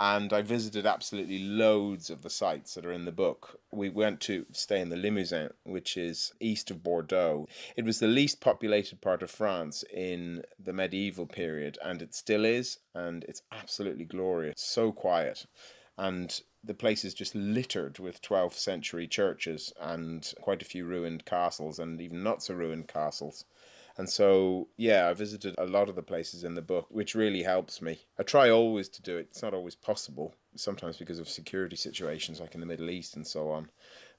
And 0.00 0.32
I 0.32 0.42
visited 0.42 0.86
absolutely 0.86 1.38
loads 1.38 2.10
of 2.10 2.22
the 2.22 2.30
sites 2.30 2.74
that 2.74 2.84
are 2.84 2.92
in 2.92 3.04
the 3.04 3.12
book. 3.12 3.60
We 3.70 3.88
went 3.88 4.18
to 4.22 4.44
stay 4.50 4.80
in 4.80 4.88
the 4.88 4.96
Limousin, 4.96 5.50
which 5.62 5.96
is 5.96 6.32
east 6.40 6.72
of 6.72 6.82
Bordeaux. 6.82 7.46
It 7.76 7.84
was 7.84 8.00
the 8.00 8.08
least 8.08 8.40
populated 8.40 9.00
part 9.00 9.22
of 9.22 9.30
France 9.30 9.84
in 9.94 10.42
the 10.58 10.72
medieval 10.72 11.26
period, 11.26 11.78
and 11.84 12.02
it 12.02 12.16
still 12.16 12.44
is. 12.44 12.78
And 12.92 13.24
it's 13.28 13.42
absolutely 13.52 14.04
glorious, 14.04 14.54
so 14.56 14.90
quiet 14.90 15.46
and 15.96 16.40
the 16.64 16.74
place 16.74 17.04
is 17.04 17.14
just 17.14 17.34
littered 17.34 17.98
with 17.98 18.22
12th 18.22 18.54
century 18.54 19.06
churches 19.06 19.72
and 19.80 20.32
quite 20.40 20.62
a 20.62 20.66
few 20.66 20.84
ruined 20.84 21.24
castles 21.24 21.78
and 21.78 22.00
even 22.00 22.22
not 22.22 22.42
so 22.42 22.54
ruined 22.54 22.88
castles. 22.88 23.44
And 23.96 24.08
so, 24.08 24.68
yeah, 24.76 25.08
I 25.08 25.14
visited 25.14 25.54
a 25.56 25.66
lot 25.66 25.88
of 25.88 25.94
the 25.94 26.02
places 26.02 26.42
in 26.42 26.54
the 26.54 26.62
book, 26.62 26.86
which 26.90 27.14
really 27.14 27.44
helps 27.44 27.80
me. 27.80 28.00
I 28.18 28.24
try 28.24 28.50
always 28.50 28.88
to 28.90 29.02
do 29.02 29.16
it. 29.16 29.28
It's 29.30 29.42
not 29.42 29.54
always 29.54 29.76
possible, 29.76 30.34
sometimes 30.56 30.96
because 30.96 31.20
of 31.20 31.28
security 31.28 31.76
situations 31.76 32.40
like 32.40 32.54
in 32.54 32.60
the 32.60 32.66
Middle 32.66 32.90
East 32.90 33.14
and 33.14 33.26
so 33.26 33.50
on. 33.50 33.70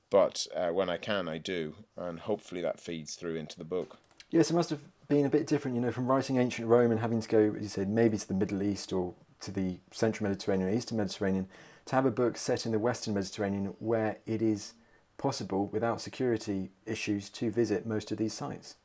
But 0.10 0.48
uh, 0.56 0.70
when 0.70 0.90
I 0.90 0.98
can, 0.98 1.28
I 1.28 1.40
do. 1.40 1.76
And 1.98 2.20
hopefully 2.20 2.62
that 2.62 2.80
feeds 2.80 3.16
through 3.16 3.36
into 3.36 3.58
the 3.58 3.66
book. 3.66 3.98
Yes, 4.30 4.50
it 4.50 4.54
must 4.54 4.70
have 4.70 4.80
been 5.10 5.26
a 5.26 5.30
bit 5.30 5.48
different, 5.48 5.76
you 5.76 5.82
know, 5.82 5.92
from 5.92 6.08
writing 6.08 6.38
ancient 6.38 6.68
Rome 6.68 6.92
and 6.92 7.00
having 7.00 7.22
to 7.22 7.28
go, 7.28 7.54
as 7.58 7.64
you 7.64 7.68
said, 7.68 7.90
maybe 7.90 8.18
to 8.18 8.28
the 8.28 8.34
Middle 8.34 8.64
East 8.64 8.94
or 8.94 9.14
to 9.42 9.52
the 9.52 9.78
Central 9.92 10.30
Mediterranean 10.30 10.70
or 10.70 10.74
Eastern 10.74 10.98
Mediterranean 10.98 11.48
to 11.86 11.96
have 11.96 12.06
a 12.06 12.12
book 12.12 12.38
set 12.38 12.66
in 12.66 12.72
the 12.72 12.80
Western 12.80 13.14
Mediterranean 13.14 13.76
where 13.80 14.18
it 14.26 14.42
is 14.42 14.74
possible 15.18 15.68
without 15.68 16.02
security 16.02 16.72
issues 16.86 17.30
to 17.30 17.52
visit 17.52 17.86
most 17.86 18.12
of 18.12 18.18
these 18.18 18.34
sites. 18.34 18.76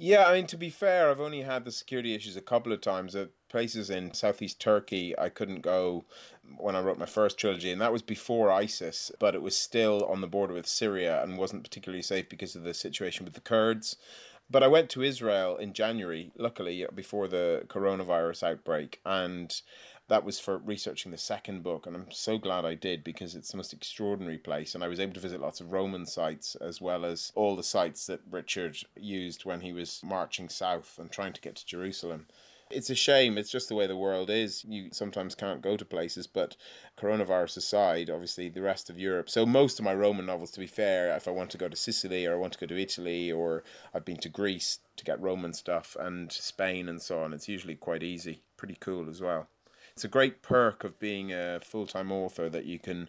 Yeah, 0.00 0.26
I 0.26 0.34
mean, 0.34 0.46
to 0.46 0.56
be 0.56 0.70
fair, 0.70 1.10
I've 1.10 1.20
only 1.20 1.42
had 1.42 1.64
the 1.64 1.72
security 1.72 2.14
issues 2.14 2.36
a 2.36 2.40
couple 2.40 2.72
of 2.72 2.80
times. 2.80 3.14
That 3.14 3.30
places 3.48 3.90
in 3.90 4.14
southeast 4.14 4.60
Turkey 4.60 5.18
I 5.18 5.28
couldn't 5.28 5.62
go 5.62 6.04
when 6.56 6.76
I 6.76 6.80
wrote 6.80 6.98
my 6.98 7.06
first 7.06 7.36
trilogy, 7.36 7.72
and 7.72 7.80
that 7.80 7.92
was 7.92 8.02
before 8.02 8.52
ISIS, 8.52 9.10
but 9.18 9.34
it 9.34 9.42
was 9.42 9.56
still 9.56 10.04
on 10.04 10.20
the 10.20 10.28
border 10.28 10.54
with 10.54 10.68
Syria 10.68 11.20
and 11.22 11.36
wasn't 11.36 11.64
particularly 11.64 12.02
safe 12.02 12.28
because 12.28 12.54
of 12.54 12.62
the 12.62 12.74
situation 12.74 13.24
with 13.24 13.34
the 13.34 13.40
Kurds. 13.40 13.96
But 14.50 14.62
I 14.62 14.68
went 14.68 14.88
to 14.90 15.02
Israel 15.02 15.56
in 15.58 15.74
January, 15.74 16.32
luckily, 16.36 16.86
before 16.94 17.28
the 17.28 17.64
coronavirus 17.68 18.42
outbreak, 18.42 19.00
and 19.04 19.60
that 20.08 20.24
was 20.24 20.40
for 20.40 20.56
researching 20.56 21.12
the 21.12 21.18
second 21.18 21.62
book. 21.62 21.86
And 21.86 21.94
I'm 21.94 22.10
so 22.10 22.38
glad 22.38 22.64
I 22.64 22.74
did 22.74 23.04
because 23.04 23.34
it's 23.34 23.50
the 23.50 23.58
most 23.58 23.74
extraordinary 23.74 24.38
place. 24.38 24.74
And 24.74 24.82
I 24.82 24.88
was 24.88 25.00
able 25.00 25.12
to 25.14 25.20
visit 25.20 25.40
lots 25.40 25.60
of 25.60 25.70
Roman 25.70 26.06
sites 26.06 26.54
as 26.56 26.80
well 26.80 27.04
as 27.04 27.30
all 27.34 27.56
the 27.56 27.62
sites 27.62 28.06
that 28.06 28.20
Richard 28.30 28.78
used 28.96 29.44
when 29.44 29.60
he 29.60 29.74
was 29.74 30.00
marching 30.02 30.48
south 30.48 30.98
and 30.98 31.10
trying 31.12 31.34
to 31.34 31.42
get 31.42 31.56
to 31.56 31.66
Jerusalem. 31.66 32.26
It's 32.70 32.90
a 32.90 32.94
shame. 32.94 33.38
It's 33.38 33.50
just 33.50 33.68
the 33.68 33.74
way 33.74 33.86
the 33.86 33.96
world 33.96 34.30
is. 34.30 34.64
You 34.64 34.90
sometimes 34.92 35.34
can't 35.34 35.62
go 35.62 35.76
to 35.76 35.84
places, 35.84 36.26
but 36.26 36.56
coronavirus 36.98 37.58
aside, 37.58 38.10
obviously 38.10 38.48
the 38.48 38.62
rest 38.62 38.90
of 38.90 38.98
Europe. 38.98 39.30
So 39.30 39.46
most 39.46 39.78
of 39.78 39.84
my 39.84 39.94
Roman 39.94 40.26
novels, 40.26 40.50
to 40.52 40.60
be 40.60 40.66
fair, 40.66 41.14
if 41.16 41.26
I 41.26 41.30
want 41.30 41.50
to 41.50 41.58
go 41.58 41.68
to 41.68 41.76
Sicily 41.76 42.26
or 42.26 42.34
I 42.34 42.38
want 42.38 42.52
to 42.54 42.58
go 42.58 42.66
to 42.66 42.80
Italy 42.80 43.32
or 43.32 43.64
I've 43.94 44.04
been 44.04 44.18
to 44.18 44.28
Greece 44.28 44.80
to 44.96 45.04
get 45.04 45.20
Roman 45.20 45.52
stuff 45.52 45.96
and 45.98 46.30
Spain 46.30 46.88
and 46.88 47.00
so 47.00 47.20
on, 47.20 47.32
it's 47.32 47.48
usually 47.48 47.74
quite 47.74 48.02
easy. 48.02 48.42
Pretty 48.56 48.76
cool 48.80 49.08
as 49.08 49.20
well. 49.20 49.48
It's 49.92 50.04
a 50.04 50.08
great 50.08 50.42
perk 50.42 50.84
of 50.84 50.98
being 51.00 51.32
a 51.32 51.60
full 51.60 51.86
time 51.86 52.12
author 52.12 52.48
that 52.48 52.66
you 52.66 52.78
can 52.78 53.08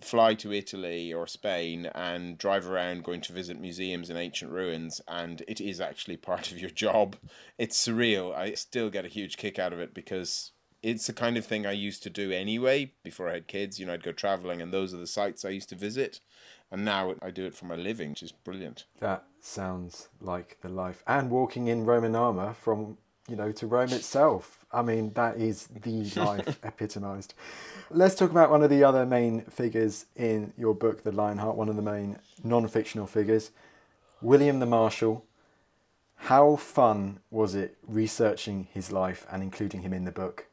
fly 0.00 0.34
to 0.34 0.52
Italy 0.52 1.12
or 1.12 1.26
Spain 1.26 1.86
and 1.94 2.38
drive 2.38 2.68
around 2.68 3.04
going 3.04 3.20
to 3.22 3.32
visit 3.32 3.60
museums 3.60 4.08
and 4.08 4.18
ancient 4.18 4.50
ruins, 4.50 5.00
and 5.08 5.42
it 5.48 5.60
is 5.60 5.80
actually 5.80 6.16
part 6.30 6.50
of 6.50 6.58
your 6.58 6.70
job. 6.70 7.16
It's 7.58 7.86
surreal. 7.86 8.34
I 8.34 8.54
still 8.54 8.90
get 8.90 9.04
a 9.04 9.08
huge 9.08 9.36
kick 9.36 9.58
out 9.58 9.72
of 9.72 9.80
it 9.80 9.94
because 9.94 10.52
it's 10.82 11.06
the 11.06 11.12
kind 11.12 11.36
of 11.36 11.44
thing 11.44 11.66
I 11.66 11.72
used 11.72 12.02
to 12.04 12.10
do 12.10 12.32
anyway 12.32 12.92
before 13.02 13.28
I 13.28 13.34
had 13.34 13.46
kids. 13.46 13.78
You 13.78 13.86
know, 13.86 13.92
I'd 13.92 14.02
go 14.02 14.12
traveling, 14.12 14.62
and 14.62 14.72
those 14.72 14.94
are 14.94 14.98
the 14.98 15.06
sites 15.06 15.44
I 15.44 15.50
used 15.50 15.68
to 15.70 15.76
visit. 15.76 16.20
And 16.72 16.84
now 16.84 17.14
I 17.20 17.30
do 17.30 17.46
it 17.46 17.54
for 17.54 17.64
my 17.64 17.74
living, 17.74 18.10
which 18.10 18.22
is 18.22 18.32
brilliant. 18.32 18.84
That 19.00 19.24
sounds 19.40 20.08
like 20.20 20.58
the 20.62 20.68
life. 20.68 21.02
And 21.06 21.28
walking 21.28 21.66
in 21.66 21.84
Roman 21.84 22.14
armour 22.14 22.54
from, 22.54 22.96
you 23.30 23.36
know, 23.36 23.52
to 23.52 23.66
Rome 23.66 23.90
itself. 23.90 24.64
I 24.72 24.82
mean, 24.82 25.12
that 25.14 25.36
is 25.36 25.68
the 25.68 26.04
life 26.20 26.58
epitomised. 26.64 27.34
Let's 27.90 28.14
talk 28.14 28.30
about 28.30 28.50
one 28.50 28.62
of 28.62 28.70
the 28.70 28.84
other 28.84 29.06
main 29.06 29.42
figures 29.42 30.06
in 30.16 30.52
your 30.58 30.74
book, 30.74 31.04
The 31.04 31.12
Lionheart, 31.12 31.56
one 31.56 31.68
of 31.68 31.76
the 31.76 31.82
main 31.82 32.18
non 32.42 32.66
fictional 32.68 33.06
figures, 33.06 33.52
William 34.20 34.58
the 34.58 34.66
Marshal. 34.66 35.24
How 36.16 36.56
fun 36.56 37.20
was 37.30 37.54
it 37.54 37.78
researching 37.86 38.68
his 38.74 38.92
life 38.92 39.26
and 39.30 39.42
including 39.42 39.80
him 39.80 39.94
in 39.94 40.04
the 40.04 40.12
book? 40.12 40.46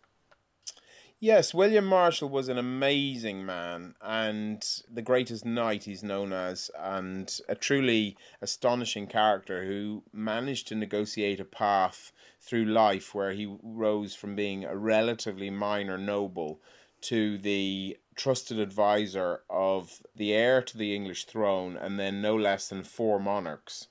Yes, 1.20 1.52
William 1.52 1.86
Marshal 1.86 2.30
was 2.30 2.48
an 2.48 2.60
amazing 2.60 3.44
man 3.44 3.96
and 4.04 4.64
the 4.88 5.02
greatest 5.02 5.46
knight 5.46 5.86
he's 5.86 6.04
known 6.04 6.32
as, 6.32 6.70
and 6.78 7.36
a 7.50 7.56
truly 7.56 8.16
astonishing 8.40 9.08
character 9.08 9.66
who 9.66 10.04
managed 10.14 10.68
to 10.68 10.76
negotiate 10.76 11.40
a 11.40 11.46
path 11.46 12.12
through 12.40 12.66
life 12.66 13.16
where 13.16 13.32
he 13.32 13.58
rose 13.64 14.14
from 14.14 14.36
being 14.36 14.64
a 14.64 14.78
relatively 14.78 15.50
minor 15.50 15.98
noble 15.98 16.62
to 17.02 17.40
the 17.40 17.98
trusted 18.16 18.60
advisor 18.60 19.42
of 19.50 20.04
the 20.16 20.34
heir 20.34 20.62
to 20.62 20.78
the 20.78 20.96
English 20.96 21.26
throne 21.26 21.76
and 21.76 22.00
then 22.00 22.22
no 22.22 22.36
less 22.36 22.70
than 22.70 22.84
four 22.84 23.20
monarchs. 23.20 23.88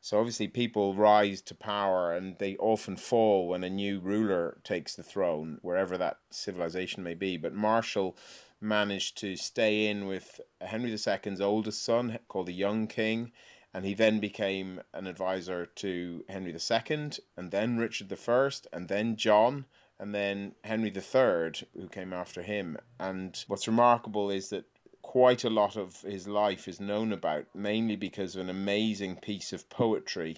So 0.00 0.18
obviously 0.18 0.48
people 0.48 0.94
rise 0.94 1.42
to 1.42 1.54
power 1.54 2.12
and 2.12 2.38
they 2.38 2.56
often 2.56 2.96
fall 2.96 3.48
when 3.48 3.62
a 3.62 3.70
new 3.70 4.00
ruler 4.00 4.58
takes 4.64 4.94
the 4.94 5.02
throne, 5.02 5.58
wherever 5.62 5.98
that 5.98 6.18
civilization 6.30 7.02
may 7.02 7.14
be. 7.14 7.36
But 7.36 7.54
Marshal 7.54 8.16
managed 8.60 9.18
to 9.18 9.36
stay 9.36 9.86
in 9.86 10.06
with 10.06 10.40
Henry 10.60 10.90
II's 10.90 11.40
oldest 11.40 11.84
son, 11.84 12.18
called 12.28 12.46
the 12.46 12.52
Young 12.52 12.86
King, 12.86 13.32
and 13.72 13.84
he 13.84 13.94
then 13.94 14.20
became 14.20 14.80
an 14.92 15.06
advisor 15.06 15.66
to 15.66 16.24
Henry 16.28 16.52
II, 16.52 17.10
and 17.36 17.50
then 17.50 17.78
Richard 17.78 18.12
I, 18.12 18.50
and 18.72 18.88
then 18.88 19.16
John, 19.16 19.66
and 19.98 20.14
then 20.14 20.54
Henry 20.64 20.90
III, 20.90 21.68
who 21.74 21.88
came 21.90 22.12
after 22.12 22.42
him. 22.42 22.78
And 22.98 23.42
what's 23.48 23.68
remarkable 23.68 24.30
is 24.30 24.48
that 24.48 24.64
quite 25.10 25.42
a 25.42 25.50
lot 25.50 25.76
of 25.76 26.02
his 26.02 26.28
life 26.28 26.68
is 26.68 26.78
known 26.78 27.12
about, 27.12 27.44
mainly 27.52 27.96
because 27.96 28.36
of 28.36 28.42
an 28.42 28.48
amazing 28.48 29.16
piece 29.16 29.52
of 29.52 29.68
poetry. 29.68 30.36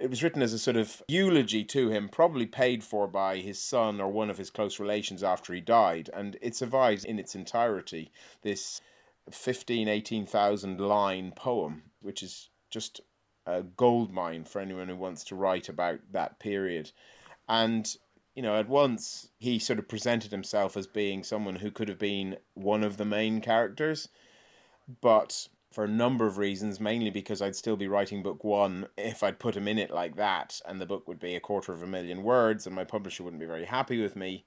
It 0.00 0.10
was 0.10 0.20
written 0.20 0.42
as 0.42 0.52
a 0.52 0.58
sort 0.58 0.76
of 0.76 1.00
eulogy 1.06 1.62
to 1.66 1.90
him, 1.90 2.08
probably 2.08 2.46
paid 2.46 2.82
for 2.82 3.06
by 3.06 3.36
his 3.36 3.62
son 3.62 4.00
or 4.00 4.10
one 4.10 4.28
of 4.28 4.36
his 4.36 4.50
close 4.50 4.80
relations 4.80 5.22
after 5.22 5.54
he 5.54 5.60
died, 5.60 6.10
and 6.12 6.36
it 6.42 6.56
survives 6.56 7.04
in 7.04 7.20
its 7.20 7.36
entirety. 7.36 8.10
This 8.42 8.80
15, 9.30 9.86
18,000 9.86 10.80
line 10.80 11.32
poem, 11.36 11.84
which 12.00 12.24
is 12.24 12.48
just 12.68 13.00
a 13.46 13.62
gold 13.62 14.12
mine 14.12 14.42
for 14.42 14.60
anyone 14.60 14.88
who 14.88 14.96
wants 14.96 15.22
to 15.26 15.36
write 15.36 15.68
about 15.68 16.00
that 16.10 16.40
period. 16.40 16.90
And 17.48 17.86
you 18.34 18.42
know, 18.42 18.58
at 18.58 18.68
once 18.68 19.28
he 19.38 19.58
sort 19.58 19.78
of 19.78 19.88
presented 19.88 20.30
himself 20.30 20.76
as 20.76 20.86
being 20.86 21.22
someone 21.22 21.56
who 21.56 21.70
could 21.70 21.88
have 21.88 21.98
been 21.98 22.36
one 22.54 22.84
of 22.84 22.96
the 22.96 23.04
main 23.04 23.40
characters, 23.40 24.08
but 25.00 25.48
for 25.72 25.84
a 25.84 25.88
number 25.88 26.26
of 26.26 26.38
reasons, 26.38 26.80
mainly 26.80 27.10
because 27.10 27.40
I'd 27.40 27.54
still 27.54 27.76
be 27.76 27.86
writing 27.86 28.22
book 28.22 28.42
one 28.42 28.88
if 28.98 29.22
I'd 29.22 29.38
put 29.38 29.56
him 29.56 29.68
in 29.68 29.78
it 29.78 29.90
like 29.90 30.16
that, 30.16 30.60
and 30.66 30.80
the 30.80 30.86
book 30.86 31.06
would 31.06 31.20
be 31.20 31.36
a 31.36 31.40
quarter 31.40 31.72
of 31.72 31.82
a 31.82 31.86
million 31.86 32.22
words, 32.22 32.66
and 32.66 32.74
my 32.74 32.84
publisher 32.84 33.22
wouldn't 33.22 33.40
be 33.40 33.46
very 33.46 33.66
happy 33.66 34.00
with 34.00 34.16
me, 34.16 34.44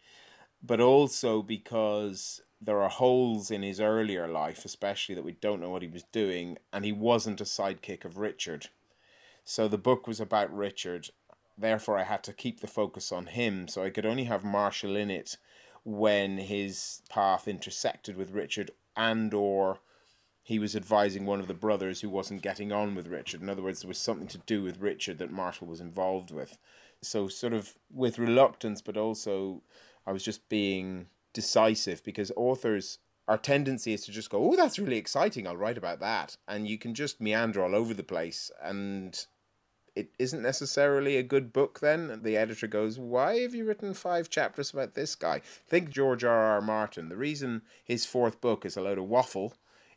but 0.61 0.81
also 0.81 1.41
because 1.41 2.41
there 2.61 2.81
are 2.81 2.89
holes 2.89 3.51
in 3.51 3.61
his 3.61 3.79
earlier 3.79 4.27
life, 4.27 4.65
especially 4.65 5.15
that 5.15 5.23
we 5.23 5.33
don't 5.33 5.61
know 5.61 5.69
what 5.69 5.81
he 5.81 5.87
was 5.87 6.03
doing, 6.11 6.57
and 6.71 6.83
he 6.83 6.91
wasn't 6.91 7.41
a 7.41 7.45
sidekick 7.45 8.05
of 8.05 8.17
Richard. 8.17 8.67
So 9.45 9.67
the 9.67 9.77
book 9.77 10.07
was 10.07 10.19
about 10.19 10.55
Richard, 10.55 11.09
therefore 11.57 11.97
I 11.97 12.03
had 12.03 12.23
to 12.23 12.33
keep 12.33 12.59
the 12.59 12.67
focus 12.67 13.11
on 13.11 13.27
him. 13.27 13.67
So 13.67 13.83
I 13.83 13.89
could 13.89 14.05
only 14.05 14.25
have 14.25 14.43
Marshal 14.43 14.95
in 14.95 15.09
it 15.11 15.37
when 15.83 16.37
his 16.37 17.01
path 17.09 17.47
intersected 17.47 18.15
with 18.15 18.31
Richard 18.31 18.71
and 18.95 19.33
or 19.33 19.79
he 20.41 20.59
was 20.59 20.75
advising 20.75 21.25
one 21.25 21.39
of 21.39 21.47
the 21.47 21.53
brothers 21.53 22.01
who 22.01 22.09
wasn't 22.09 22.41
getting 22.41 22.71
on 22.71 22.95
with 22.95 23.07
Richard. 23.07 23.41
In 23.41 23.49
other 23.49 23.61
words, 23.61 23.81
there 23.81 23.87
was 23.87 23.97
something 23.97 24.27
to 24.27 24.37
do 24.39 24.61
with 24.61 24.81
Richard 24.81 25.17
that 25.19 25.31
Marshal 25.31 25.67
was 25.67 25.79
involved 25.79 26.31
with. 26.31 26.57
So 27.01 27.27
sort 27.27 27.53
of 27.53 27.77
with 27.91 28.19
reluctance, 28.19 28.81
but 28.81 28.97
also 28.97 29.61
I 30.05 30.11
was 30.11 30.23
just 30.23 30.49
being 30.49 31.07
decisive 31.33 32.03
because 32.03 32.31
authors 32.35 32.99
our 33.27 33.37
tendency 33.37 33.93
is 33.93 34.05
to 34.05 34.11
just 34.11 34.29
go, 34.29 34.51
oh, 34.51 34.55
that's 34.55 34.77
really 34.77 34.97
exciting. 34.97 35.47
I'll 35.47 35.55
write 35.55 35.77
about 35.77 36.01
that. 36.01 36.35
And 36.47 36.67
you 36.67 36.77
can 36.77 36.93
just 36.93 37.21
meander 37.21 37.63
all 37.63 37.73
over 37.73 37.93
the 37.93 38.03
place. 38.03 38.51
And 38.61 39.25
it 39.95 40.09
isn't 40.17 40.41
necessarily 40.41 41.17
a 41.17 41.23
good 41.23 41.53
book 41.53 41.79
then. 41.79 42.21
The 42.23 42.37
editor 42.37 42.67
goes 42.67 42.97
why 42.97 43.39
have 43.39 43.53
you 43.53 43.65
written 43.65 43.93
five 43.93 44.29
chapters 44.29 44.71
about 44.71 44.95
this 44.95 45.15
guy? 45.15 45.41
Think 45.67 45.89
george 45.89 46.23
r 46.23 46.35
r. 46.35 46.61
Martin. 46.61 47.09
The 47.09 47.17
reason 47.17 47.61
his 47.83 48.05
fourth 48.05 48.41
book 48.41 48.65
is 48.65 48.75
a 48.75 48.81
load 48.81 48.97
of 48.97 49.05
waffle 49.05 49.53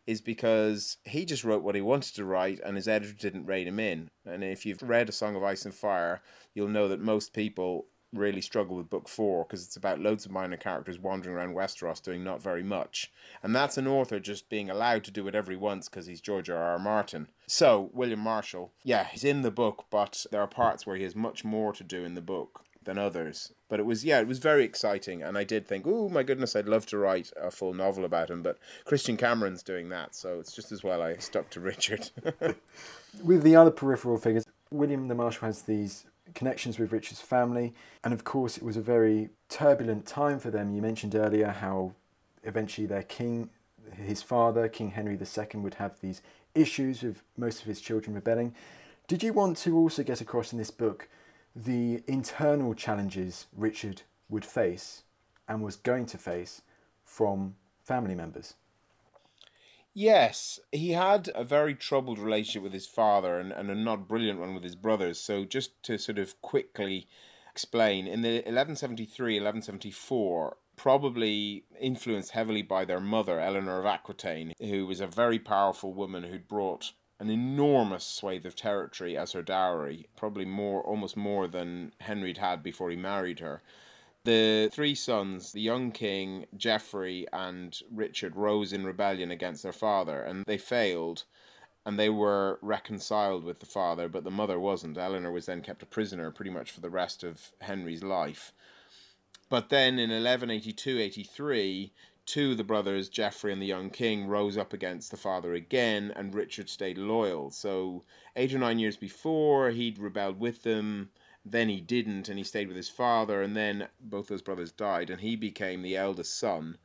is 0.07 0.21
because 0.21 0.99
he 1.05 1.25
just 1.25 1.45
wrote 1.45 1.63
what 1.63 1.75
he 1.75 1.81
wanted 1.81 2.15
to 2.15 2.25
write 2.25 2.61
and 2.61 2.77
his 2.77 2.87
editor 2.87 3.15
didn't 3.15 3.47
rate 3.47 3.67
him 3.67 3.81
in. 3.81 4.11
And 4.25 4.45
if 4.45 4.65
you've 4.65 4.83
read 4.83 5.09
a 5.09 5.13
song 5.13 5.35
of 5.35 5.43
ice 5.43 5.65
and 5.65 5.75
fire 5.75 6.23
you'll 6.55 6.69
know 6.69 6.89
that 6.89 7.01
most 7.01 7.33
people 7.33 7.87
really 8.17 8.41
struggle 8.41 8.77
with 8.77 8.91
book 8.91 9.09
four 9.09 9.45
because 9.45 9.65
it's 9.65 9.77
about 9.77 10.01
loads 10.01 10.27
of 10.27 10.33
minor 10.33 10.57
characters 10.57 10.99
wandering 10.99 11.37
around 11.37 11.55
Westeros 11.55 12.03
doing 12.03 12.25
not 12.25 12.43
very 12.43 12.63
much. 12.63 13.11
And 13.43 13.55
that's 13.55 13.79
an 13.79 13.87
author 13.87 14.19
just 14.21 14.49
being 14.49 14.71
allowed 14.71 15.05
to 15.05 15.11
do 15.11 15.27
it 15.29 15.35
every 15.35 15.57
once 15.57 15.89
because 15.89 16.07
he's 16.07 16.21
George 16.21 16.51
R. 16.51 16.63
R. 16.63 16.79
Martin. 16.79 17.29
So, 17.47 17.91
William 17.93 18.21
Marshal, 18.21 18.73
yeah, 18.83 19.05
he's 19.05 19.25
in 19.25 19.43
the 19.43 19.51
book, 19.51 19.87
but 19.91 20.27
there 20.31 20.41
are 20.41 20.49
parts 20.49 20.87
where 20.87 20.97
he 20.97 21.05
has 21.05 21.15
much 21.15 21.45
more 21.45 21.73
to 21.73 21.85
do 21.85 22.05
in 22.05 22.15
the 22.15 22.21
book 22.21 22.65
than 22.87 22.99
others. 22.99 23.53
But 23.69 23.81
it 23.81 23.87
was, 23.87 24.05
yeah, 24.05 24.21
it 24.21 24.27
was 24.27 24.39
very 24.39 24.65
exciting. 24.65 25.23
And 25.23 25.37
I 25.37 25.45
did 25.45 25.67
think, 25.67 25.85
oh 25.87 26.09
my 26.09 26.23
goodness, 26.23 26.57
I'd 26.57 26.69
love 26.69 26.87
to 26.87 26.99
write 26.99 27.31
a 27.41 27.51
full 27.51 27.75
novel 27.75 28.05
about 28.05 28.31
him. 28.31 28.43
But 28.43 28.59
Christian 28.85 29.17
Cameron's 29.17 29.63
doing 29.63 29.91
that. 29.91 30.15
So 30.15 30.41
it's 30.41 30.53
just 30.55 30.73
as 30.73 30.83
well 30.83 31.03
I 31.03 31.19
stuck 31.19 31.51
to 31.51 31.61
Richard. 31.73 32.11
With 33.23 33.43
the 33.43 33.57
other 33.57 33.71
peripheral 33.71 34.19
figures, 34.19 34.45
William 34.71 35.09
the 35.09 35.15
Marshal 35.15 35.47
has 35.47 35.63
these 35.63 36.07
connections 36.35 36.79
with 36.79 36.93
Richard's 36.93 37.21
family. 37.21 37.75
And 38.05 38.13
of 38.13 38.25
course, 38.25 38.57
it 38.57 38.63
was 38.63 38.77
a 38.77 38.83
very 38.83 39.31
turbulent 39.49 40.07
time 40.07 40.39
for 40.39 40.51
them. 40.51 40.75
You 40.75 40.83
mentioned 40.83 41.15
earlier 41.15 41.49
how 41.49 41.93
eventually 42.43 42.87
their 42.87 43.03
king, 43.03 43.51
his 43.93 44.23
father, 44.23 44.69
King 44.69 44.91
Henry 44.91 45.19
II, 45.19 45.61
would 45.61 45.75
have 45.75 46.01
these 46.01 46.23
issues 46.55 47.03
with 47.03 47.23
most 47.37 47.61
of 47.61 47.67
his 47.67 47.81
children 47.81 48.15
rebelling. 48.15 48.55
Did 49.09 49.23
you 49.23 49.33
want 49.33 49.57
to 49.59 49.77
also 49.77 50.03
get 50.03 50.21
across 50.21 50.53
in 50.53 50.59
this 50.59 50.71
book 50.71 51.09
the 51.55 52.03
internal 52.07 52.75
challenges 52.75 53.47
Richard 53.57 54.03
would 54.29 54.45
face 54.45 55.03
and 55.49 55.63
was 55.63 55.77
going 55.77 56.07
to 56.07 56.19
face 56.19 56.63
from 57.05 57.55
family 57.83 58.15
members? 58.15 58.55
Yes, 59.99 60.61
he 60.73 60.91
had 60.91 61.31
a 61.35 61.43
very 61.43 61.75
troubled 61.75 62.19
relationship 62.19 62.63
with 62.63 62.75
his 62.75 62.87
father 62.87 63.39
and, 63.39 63.51
and 63.51 63.71
a 63.71 63.75
not 63.75 64.07
brilliant 64.07 64.39
one 64.39 64.53
with 64.53 64.63
his 64.63 64.77
brothers. 64.77 65.19
So, 65.19 65.47
just 65.47 65.83
to 65.85 65.97
sort 65.97 66.19
of 66.19 66.39
quickly 66.43 67.09
explain. 67.51 68.07
In 68.07 68.21
the 68.21 68.35
1173, 68.45 69.37
1174, 69.37 70.59
probably 70.77 71.65
influenced 71.81 72.33
heavily 72.33 72.61
by 72.61 72.85
their 72.85 73.01
mother, 73.01 73.41
Eleanor 73.41 73.81
of 73.81 73.87
Aquitaine, 73.87 74.53
who 74.59 74.87
was 74.87 75.01
a 75.01 75.07
very 75.07 75.39
powerful 75.39 75.95
woman 75.95 76.25
who'd 76.25 76.47
brought 76.47 76.93
an 77.19 77.31
enormous 77.31 78.05
swathe 78.05 78.45
of 78.45 78.55
territory 78.55 79.17
as 79.17 79.33
her 79.33 79.41
dowry, 79.41 80.11
probably 80.15 80.45
more, 80.45 80.83
almost 80.83 81.17
more 81.17 81.49
than 81.49 81.95
Henry'd 82.01 82.37
had 82.37 82.63
before 82.63 82.91
he 82.91 82.97
married 82.97 83.39
her. 83.39 83.63
The 84.27 84.71
three 84.73 84.97
sons, 84.97 85.53
the 85.53 85.61
young 85.61 85.93
king, 85.93 86.47
Geoffrey, 86.57 87.29
and 87.33 87.79
Richard, 87.93 88.35
rose 88.35 88.73
in 88.73 88.85
rebellion 88.85 89.31
against 89.31 89.63
their 89.63 89.73
father, 89.73 90.21
and 90.21 90.45
they 90.47 90.59
failed 90.59 91.23
and 91.85 91.97
they 91.97 92.11
were 92.11 92.59
reconciled 92.61 93.45
with 93.45 93.61
the 93.61 93.67
father, 93.67 94.09
but 94.09 94.25
the 94.25 94.31
mother 94.33 94.59
wasn't. 94.59 94.99
Eleanor 94.99 95.31
was 95.31 95.47
then 95.47 95.63
kept 95.63 95.85
a 95.85 95.87
prisoner 95.87 96.33
pretty 96.33 96.51
much 96.51 96.73
for 96.73 96.81
the 96.81 96.91
rest 96.91 97.23
of 97.23 97.53
Henry's 97.61 98.03
life. 98.03 98.53
But 99.49 99.69
then 99.69 100.01
in 100.01 100.11
1182 100.11 100.99
83, 100.99 101.93
two 102.27 102.51
of 102.51 102.57
the 102.57 102.65
brothers, 102.65 103.09
Geoffrey 103.09 103.53
and 103.53 103.63
the 103.63 103.67
young 103.67 103.91
king, 103.91 104.27
rose 104.27 104.57
up 104.57 104.73
against 104.73 105.13
the 105.13 105.17
father 105.17 105.55
again, 105.55 106.13
and 106.17 106.35
Richard 106.35 106.69
stayed 106.69 106.99
loyal. 106.99 107.53
So, 107.53 108.03
eight 108.35 108.53
or 108.53 108.59
nine 108.59 108.81
years 108.81 108.97
before, 108.97 109.71
he'd 109.71 110.01
rebelled 110.01 110.41
with 110.41 110.65
them. 110.65 111.11
Then 111.49 111.69
he 111.69 111.81
didn't, 111.81 112.29
and 112.29 112.37
he 112.37 112.45
stayed 112.45 112.67
with 112.67 112.77
his 112.77 112.89
father. 112.89 113.41
And 113.41 113.57
then 113.57 113.87
both 114.01 114.27
those 114.27 114.43
brothers 114.43 114.73
died, 114.73 115.11
and 115.11 115.21
he 115.21 115.37
became 115.37 115.83
the 115.83 115.97
eldest 115.97 116.37
son 116.37 116.77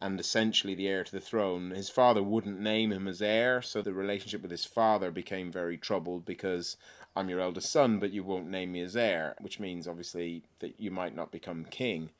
and 0.00 0.18
essentially 0.18 0.74
the 0.74 0.88
heir 0.88 1.04
to 1.04 1.12
the 1.12 1.20
throne. 1.20 1.70
His 1.70 1.88
father 1.88 2.24
wouldn't 2.24 2.58
name 2.58 2.90
him 2.90 3.06
as 3.06 3.22
heir, 3.22 3.62
so 3.62 3.80
the 3.80 3.92
relationship 3.92 4.42
with 4.42 4.50
his 4.50 4.64
father 4.64 5.12
became 5.12 5.52
very 5.52 5.78
troubled 5.78 6.24
because 6.24 6.76
I'm 7.14 7.28
your 7.28 7.38
eldest 7.38 7.70
son, 7.70 8.00
but 8.00 8.10
you 8.10 8.24
won't 8.24 8.50
name 8.50 8.72
me 8.72 8.80
as 8.80 8.96
heir, 8.96 9.36
which 9.40 9.60
means 9.60 9.86
obviously 9.86 10.42
that 10.58 10.80
you 10.80 10.90
might 10.90 11.14
not 11.14 11.30
become 11.30 11.64
king. 11.66 12.10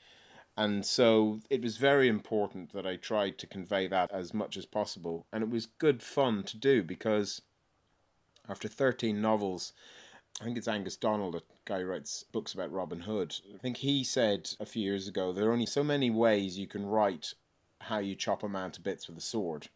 And 0.56 0.86
so 0.86 1.40
it 1.50 1.60
was 1.60 1.76
very 1.76 2.08
important 2.08 2.72
that 2.72 2.86
I 2.86 2.96
tried 2.96 3.36
to 3.38 3.48
convey 3.48 3.88
that 3.88 4.12
as 4.12 4.32
much 4.32 4.56
as 4.56 4.66
possible. 4.66 5.26
And 5.32 5.42
it 5.42 5.50
was 5.50 5.66
good 5.66 6.04
fun 6.04 6.44
to 6.44 6.56
do 6.56 6.84
because 6.84 7.42
after 8.48 8.68
13 8.68 9.20
novels, 9.20 9.72
I 10.42 10.44
think 10.44 10.58
it's 10.58 10.66
Angus 10.66 10.96
Donald, 10.96 11.36
a 11.36 11.42
guy 11.64 11.78
who 11.78 11.86
writes 11.86 12.24
books 12.32 12.52
about 12.52 12.72
Robin 12.72 12.98
Hood. 12.98 13.36
I 13.54 13.58
think 13.58 13.76
he 13.76 14.02
said 14.02 14.50
a 14.58 14.66
few 14.66 14.82
years 14.82 15.06
ago 15.06 15.32
there 15.32 15.48
are 15.48 15.52
only 15.52 15.66
so 15.66 15.84
many 15.84 16.10
ways 16.10 16.58
you 16.58 16.66
can 16.66 16.84
write 16.84 17.34
how 17.80 17.98
you 17.98 18.16
chop 18.16 18.42
a 18.42 18.48
man 18.48 18.72
to 18.72 18.80
bits 18.80 19.06
with 19.06 19.16
a 19.16 19.20
sword. 19.20 19.68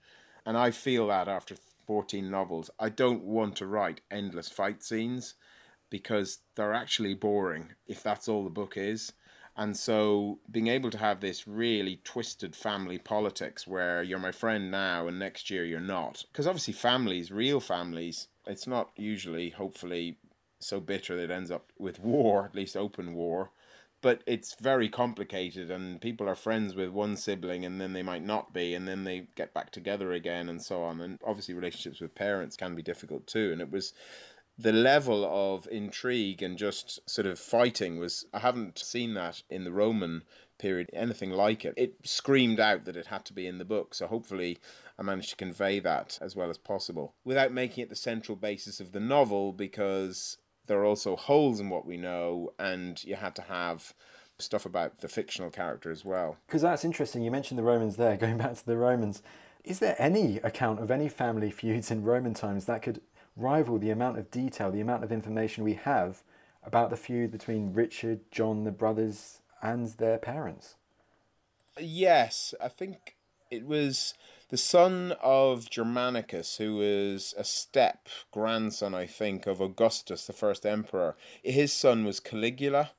And 0.44 0.58
I 0.58 0.72
feel 0.72 1.06
that 1.06 1.28
after 1.28 1.54
14 1.86 2.28
novels. 2.28 2.68
I 2.80 2.88
don't 2.88 3.22
want 3.22 3.54
to 3.56 3.66
write 3.66 4.00
endless 4.10 4.48
fight 4.48 4.82
scenes 4.82 5.34
because 5.88 6.38
they're 6.56 6.74
actually 6.74 7.14
boring 7.14 7.68
if 7.86 8.02
that's 8.02 8.28
all 8.28 8.42
the 8.42 8.50
book 8.50 8.76
is. 8.76 9.12
And 9.56 9.76
so 9.76 10.40
being 10.50 10.66
able 10.66 10.90
to 10.90 10.98
have 10.98 11.20
this 11.20 11.46
really 11.46 12.00
twisted 12.02 12.56
family 12.56 12.98
politics 12.98 13.68
where 13.68 14.02
you're 14.02 14.18
my 14.18 14.32
friend 14.32 14.72
now 14.72 15.06
and 15.06 15.16
next 15.20 15.48
year 15.48 15.64
you're 15.64 15.78
not. 15.78 16.24
Because 16.32 16.48
obviously, 16.48 16.74
families, 16.74 17.30
real 17.30 17.60
families, 17.60 18.26
it's 18.48 18.66
not 18.66 18.90
usually, 18.96 19.50
hopefully, 19.50 20.18
so 20.58 20.80
bitter 20.80 21.16
that 21.16 21.24
it 21.24 21.30
ends 21.30 21.50
up 21.50 21.72
with 21.78 22.00
war, 22.00 22.46
at 22.46 22.54
least 22.54 22.76
open 22.76 23.14
war. 23.14 23.50
But 24.02 24.22
it's 24.26 24.54
very 24.60 24.88
complicated 24.88 25.70
and 25.70 26.00
people 26.00 26.28
are 26.28 26.34
friends 26.34 26.74
with 26.74 26.90
one 26.90 27.16
sibling 27.16 27.64
and 27.64 27.80
then 27.80 27.92
they 27.92 28.02
might 28.02 28.24
not 28.24 28.52
be 28.52 28.74
and 28.74 28.86
then 28.86 29.04
they 29.04 29.28
get 29.34 29.54
back 29.54 29.70
together 29.70 30.12
again 30.12 30.48
and 30.48 30.62
so 30.62 30.82
on. 30.82 31.00
And 31.00 31.18
obviously 31.26 31.54
relationships 31.54 32.00
with 32.00 32.14
parents 32.14 32.56
can 32.56 32.74
be 32.74 32.82
difficult 32.82 33.26
too. 33.26 33.50
And 33.52 33.60
it 33.60 33.70
was 33.70 33.94
the 34.58 34.72
level 34.72 35.24
of 35.24 35.68
intrigue 35.70 36.42
and 36.42 36.56
just 36.56 36.98
sort 37.08 37.26
of 37.26 37.38
fighting 37.38 37.98
was 37.98 38.24
I 38.32 38.38
haven't 38.38 38.78
seen 38.78 39.14
that 39.14 39.42
in 39.50 39.64
the 39.64 39.72
Roman 39.72 40.22
period 40.58 40.88
anything 40.92 41.30
like 41.30 41.64
it. 41.64 41.74
It 41.76 41.94
screamed 42.04 42.60
out 42.60 42.84
that 42.84 42.96
it 42.96 43.06
had 43.06 43.24
to 43.26 43.32
be 43.32 43.46
in 43.46 43.58
the 43.58 43.64
book 43.64 43.94
so 43.94 44.06
hopefully 44.06 44.58
I 44.98 45.02
managed 45.02 45.30
to 45.30 45.36
convey 45.36 45.78
that 45.80 46.18
as 46.22 46.34
well 46.34 46.48
as 46.48 46.58
possible. 46.58 47.14
Without 47.24 47.52
making 47.52 47.82
it 47.82 47.90
the 47.90 47.96
central 47.96 48.36
basis 48.36 48.80
of 48.80 48.92
the 48.92 49.00
novel 49.00 49.52
because 49.52 50.38
there 50.66 50.78
are 50.78 50.84
also 50.84 51.16
holes 51.16 51.60
in 51.60 51.68
what 51.68 51.86
we 51.86 51.96
know, 51.96 52.52
and 52.58 53.02
you 53.04 53.16
had 53.16 53.34
to 53.36 53.42
have 53.42 53.94
stuff 54.38 54.66
about 54.66 54.98
the 55.00 55.08
fictional 55.08 55.50
character 55.50 55.90
as 55.90 56.04
well. 56.04 56.36
Because 56.46 56.62
that's 56.62 56.84
interesting. 56.84 57.22
You 57.22 57.30
mentioned 57.30 57.58
the 57.58 57.64
Romans 57.64 57.96
there, 57.96 58.16
going 58.18 58.38
back 58.38 58.54
to 58.54 58.66
the 58.66 58.76
Romans. 58.76 59.22
Is 59.64 59.78
there 59.78 59.96
any 59.98 60.36
account 60.38 60.80
of 60.80 60.90
any 60.90 61.08
family 61.08 61.50
feuds 61.50 61.90
in 61.90 62.04
Roman 62.04 62.34
times 62.34 62.66
that 62.66 62.82
could 62.82 63.00
rival 63.36 63.78
the 63.78 63.90
amount 63.90 64.18
of 64.18 64.30
detail, 64.30 64.70
the 64.70 64.80
amount 64.80 65.04
of 65.04 65.12
information 65.12 65.64
we 65.64 65.74
have 65.74 66.22
about 66.62 66.90
the 66.90 66.96
feud 66.96 67.30
between 67.30 67.72
Richard, 67.72 68.20
John, 68.30 68.64
the 68.64 68.70
brothers, 68.70 69.40
and 69.62 69.88
their 69.88 70.18
parents? 70.18 70.76
Yes, 71.78 72.54
I 72.60 72.68
think 72.68 73.16
it 73.50 73.66
was 73.66 74.14
the 74.48 74.56
son 74.56 75.14
of 75.20 75.68
Germanicus, 75.70 76.56
who 76.56 76.76
was 76.76 77.34
a 77.36 77.44
step 77.44 78.08
grandson, 78.30 78.94
I 78.94 79.06
think, 79.06 79.46
of 79.46 79.60
Augustus, 79.60 80.26
the 80.26 80.32
first 80.32 80.64
emperor. 80.64 81.16
His 81.42 81.72
son 81.72 82.04
was 82.04 82.20
Caligula, 82.20 82.92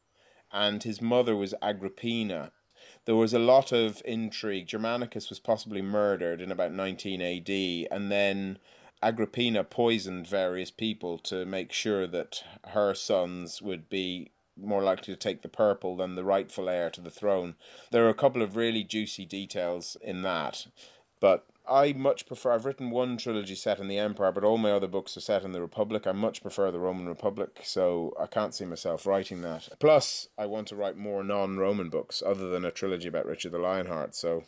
and 0.51 0.83
his 0.83 1.01
mother 1.01 1.35
was 1.35 1.53
Agrippina. 1.61 2.51
There 3.05 3.15
was 3.15 3.33
a 3.33 3.39
lot 3.39 3.71
of 3.71 4.01
intrigue. 4.03 4.67
Germanicus 4.67 5.29
was 5.29 5.39
possibly 5.39 5.81
murdered 5.81 6.41
in 6.41 6.51
about 6.51 6.73
19 6.73 7.21
AD, 7.21 7.87
and 7.91 8.11
then 8.11 8.59
Agrippina 9.01 9.63
poisoned 9.63 10.27
various 10.27 10.71
people 10.71 11.17
to 11.19 11.45
make 11.45 11.71
sure 11.71 12.07
that 12.07 12.43
her 12.69 12.93
sons 12.93 13.61
would 13.61 13.87
be 13.87 14.31
more 14.59 14.81
likely 14.81 15.13
to 15.13 15.19
take 15.19 15.43
the 15.43 15.49
purple 15.49 15.95
than 15.95 16.15
the 16.15 16.23
rightful 16.23 16.67
heir 16.67 16.89
to 16.89 17.01
the 17.01 17.11
throne. 17.11 17.55
There 17.91 18.05
are 18.05 18.09
a 18.09 18.15
couple 18.15 18.41
of 18.41 18.55
really 18.55 18.83
juicy 18.83 19.25
details 19.25 19.95
in 20.01 20.23
that. 20.23 20.67
But 21.19 21.45
I 21.67 21.93
much 21.93 22.25
prefer. 22.25 22.53
I've 22.53 22.65
written 22.65 22.91
one 22.91 23.17
trilogy 23.17 23.55
set 23.55 23.79
in 23.79 23.87
the 23.87 23.97
Empire, 23.97 24.31
but 24.31 24.43
all 24.43 24.57
my 24.57 24.71
other 24.71 24.87
books 24.87 25.17
are 25.17 25.21
set 25.21 25.43
in 25.43 25.51
the 25.51 25.61
Republic. 25.61 26.07
I 26.07 26.11
much 26.13 26.41
prefer 26.41 26.71
the 26.71 26.79
Roman 26.79 27.07
Republic, 27.07 27.59
so 27.63 28.13
I 28.19 28.27
can't 28.27 28.53
see 28.53 28.65
myself 28.65 29.05
writing 29.05 29.41
that. 29.41 29.69
Plus, 29.79 30.27
I 30.37 30.45
want 30.45 30.67
to 30.69 30.75
write 30.75 30.97
more 30.97 31.23
non-Roman 31.23 31.89
books 31.89 32.23
other 32.25 32.49
than 32.49 32.63
a 32.63 32.71
trilogy 32.71 33.07
about 33.07 33.25
Richard 33.25 33.51
the 33.51 33.59
Lionheart. 33.59 34.15
So, 34.15 34.43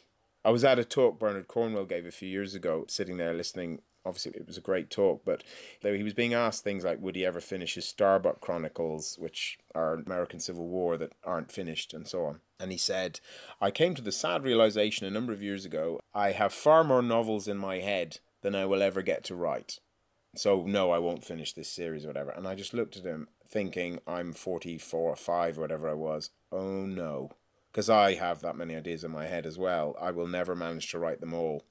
I 0.46 0.52
was 0.52 0.64
at 0.64 0.80
a 0.80 0.86
talk 0.86 1.20
Bernard 1.20 1.48
Cornwell 1.48 1.86
gave 1.86 2.06
a 2.06 2.12
few 2.12 2.30
years 2.30 2.56
ago, 2.56 2.86
sitting 2.88 3.18
there 3.18 3.34
listening 3.34 3.82
obviously 4.06 4.32
it 4.36 4.48
was 4.48 4.58
a 4.58 4.62
great 4.62 4.90
talk, 4.90 5.24
but 5.26 5.44
he 5.82 6.04
was 6.04 6.14
being 6.14 6.34
asked 6.34 6.64
things 6.64 6.84
like, 6.84 7.02
would 7.02 7.16
he 7.16 7.26
ever 7.26 7.42
finish 7.42 7.76
his 7.76 7.86
Starbuck 7.86 8.42
Chronicles, 8.42 9.18
which 9.20 9.58
are 9.76 9.94
American 9.94 10.40
Civil 10.40 10.68
War 10.68 10.98
that 10.98 11.14
aren't 11.24 11.52
finished, 11.52 11.94
and 11.94 12.08
so 12.08 12.26
on. 12.26 12.40
And 12.60 12.72
he 12.72 12.78
said, 12.78 13.20
I 13.62 13.72
came 13.72 13.96
to 13.96 14.02
the 14.02 14.12
sad 14.12 14.44
realization 14.44 15.08
a 15.08 15.12
number 15.12 15.32
of 15.34 15.42
years 15.42 15.66
ago 15.66 16.00
I 16.14 16.32
have 16.32 16.54
far 16.54 16.84
more 16.84 17.02
novels 17.02 17.48
in 17.48 17.58
my 17.58 17.80
head 17.80 18.20
than 18.42 18.56
I 18.56 18.66
will 18.66 18.82
ever 18.82 19.02
get 19.02 19.24
to 19.26 19.36
write. 19.36 19.80
So, 20.36 20.64
no, 20.66 20.92
I 20.92 21.00
won't 21.00 21.26
finish 21.26 21.54
this 21.54 21.72
series 21.72 22.06
or 22.06 22.10
whatever. 22.10 22.32
And 22.32 22.48
I 22.48 22.56
just 22.56 22.74
looked 22.74 22.98
at 22.98 23.04
him 23.04 23.28
thinking, 23.48 24.00
I'm 24.06 24.34
44 24.34 25.12
or 25.12 25.16
5 25.16 25.58
or 25.58 25.62
whatever 25.62 25.90
I 25.90 25.94
was. 25.94 26.30
Oh 26.52 26.86
no. 26.86 27.32
Because 27.72 27.90
I 27.90 28.14
have 28.14 28.42
that 28.42 28.56
many 28.56 28.76
ideas 28.76 29.04
in 29.04 29.12
my 29.12 29.26
head 29.26 29.46
as 29.46 29.58
well. 29.58 29.96
I 30.00 30.12
will 30.12 30.28
never 30.28 30.56
manage 30.56 30.92
to 30.92 31.00
write 31.00 31.20
them 31.20 31.34
all. 31.34 31.64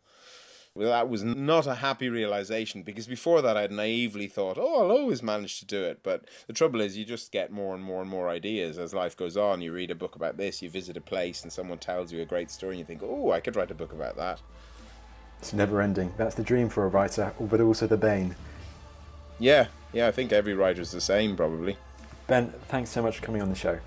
Well, 0.79 0.91
that 0.91 1.09
was 1.09 1.25
not 1.25 1.67
a 1.67 1.75
happy 1.75 2.09
realization 2.09 2.85
because 2.85 3.09
before 3.09 3.43
that 3.43 3.57
I'd 3.57 3.73
naively 3.73 4.29
thought, 4.29 4.59
oh, 4.59 4.85
I'll 4.85 4.97
always 4.97 5.25
manage 5.25 5.59
to 5.59 5.67
do 5.67 5.83
it. 5.83 6.05
But 6.05 6.27
the 6.47 6.53
trouble 6.53 6.81
is, 6.81 6.97
you 6.97 7.05
just 7.05 7.33
get 7.33 7.51
more 7.51 7.75
and 7.75 7.83
more 7.83 8.01
and 8.01 8.09
more 8.09 8.29
ideas 8.29 8.79
as 8.79 8.95
life 8.95 9.17
goes 9.17 9.37
on. 9.37 9.61
You 9.61 9.73
read 9.73 9.91
a 9.91 9.97
book 9.97 10.15
about 10.15 10.37
this, 10.37 10.63
you 10.63 10.71
visit 10.71 10.97
a 10.97 11.01
place, 11.01 11.43
and 11.43 11.53
someone 11.53 11.79
tells 11.79 12.13
you 12.13 12.23
a 12.23 12.25
great 12.25 12.49
story, 12.49 12.75
and 12.75 12.79
you 12.79 12.85
think, 12.85 13.01
oh, 13.03 13.33
I 13.33 13.41
could 13.41 13.57
write 13.57 13.73
a 13.73 13.75
book 13.75 13.93
about 13.93 14.17
that. 14.19 14.41
It's 15.41 15.53
never 15.53 15.81
ending. 15.81 16.15
That's 16.17 16.37
the 16.37 16.45
dream 16.45 16.69
for 16.69 16.85
a 16.85 16.89
writer, 16.89 17.33
but 17.41 17.61
also 17.61 17.89
the 17.89 17.97
bane. 17.97 18.37
Yeah, 19.41 19.67
yeah, 19.93 20.07
I 20.07 20.13
think 20.13 20.31
every 20.31 20.55
writer's 20.55 20.93
the 20.93 21.01
same, 21.01 21.37
probably. 21.37 21.77
Ben, 22.29 22.55
thanks 22.69 22.91
so 22.91 23.03
much 23.03 23.19
for 23.19 23.27
coming 23.27 23.43
on 23.43 23.49
the 23.49 23.57
show. 23.57 23.81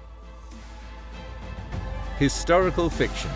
Historical 2.20 2.90
fiction 2.90 3.32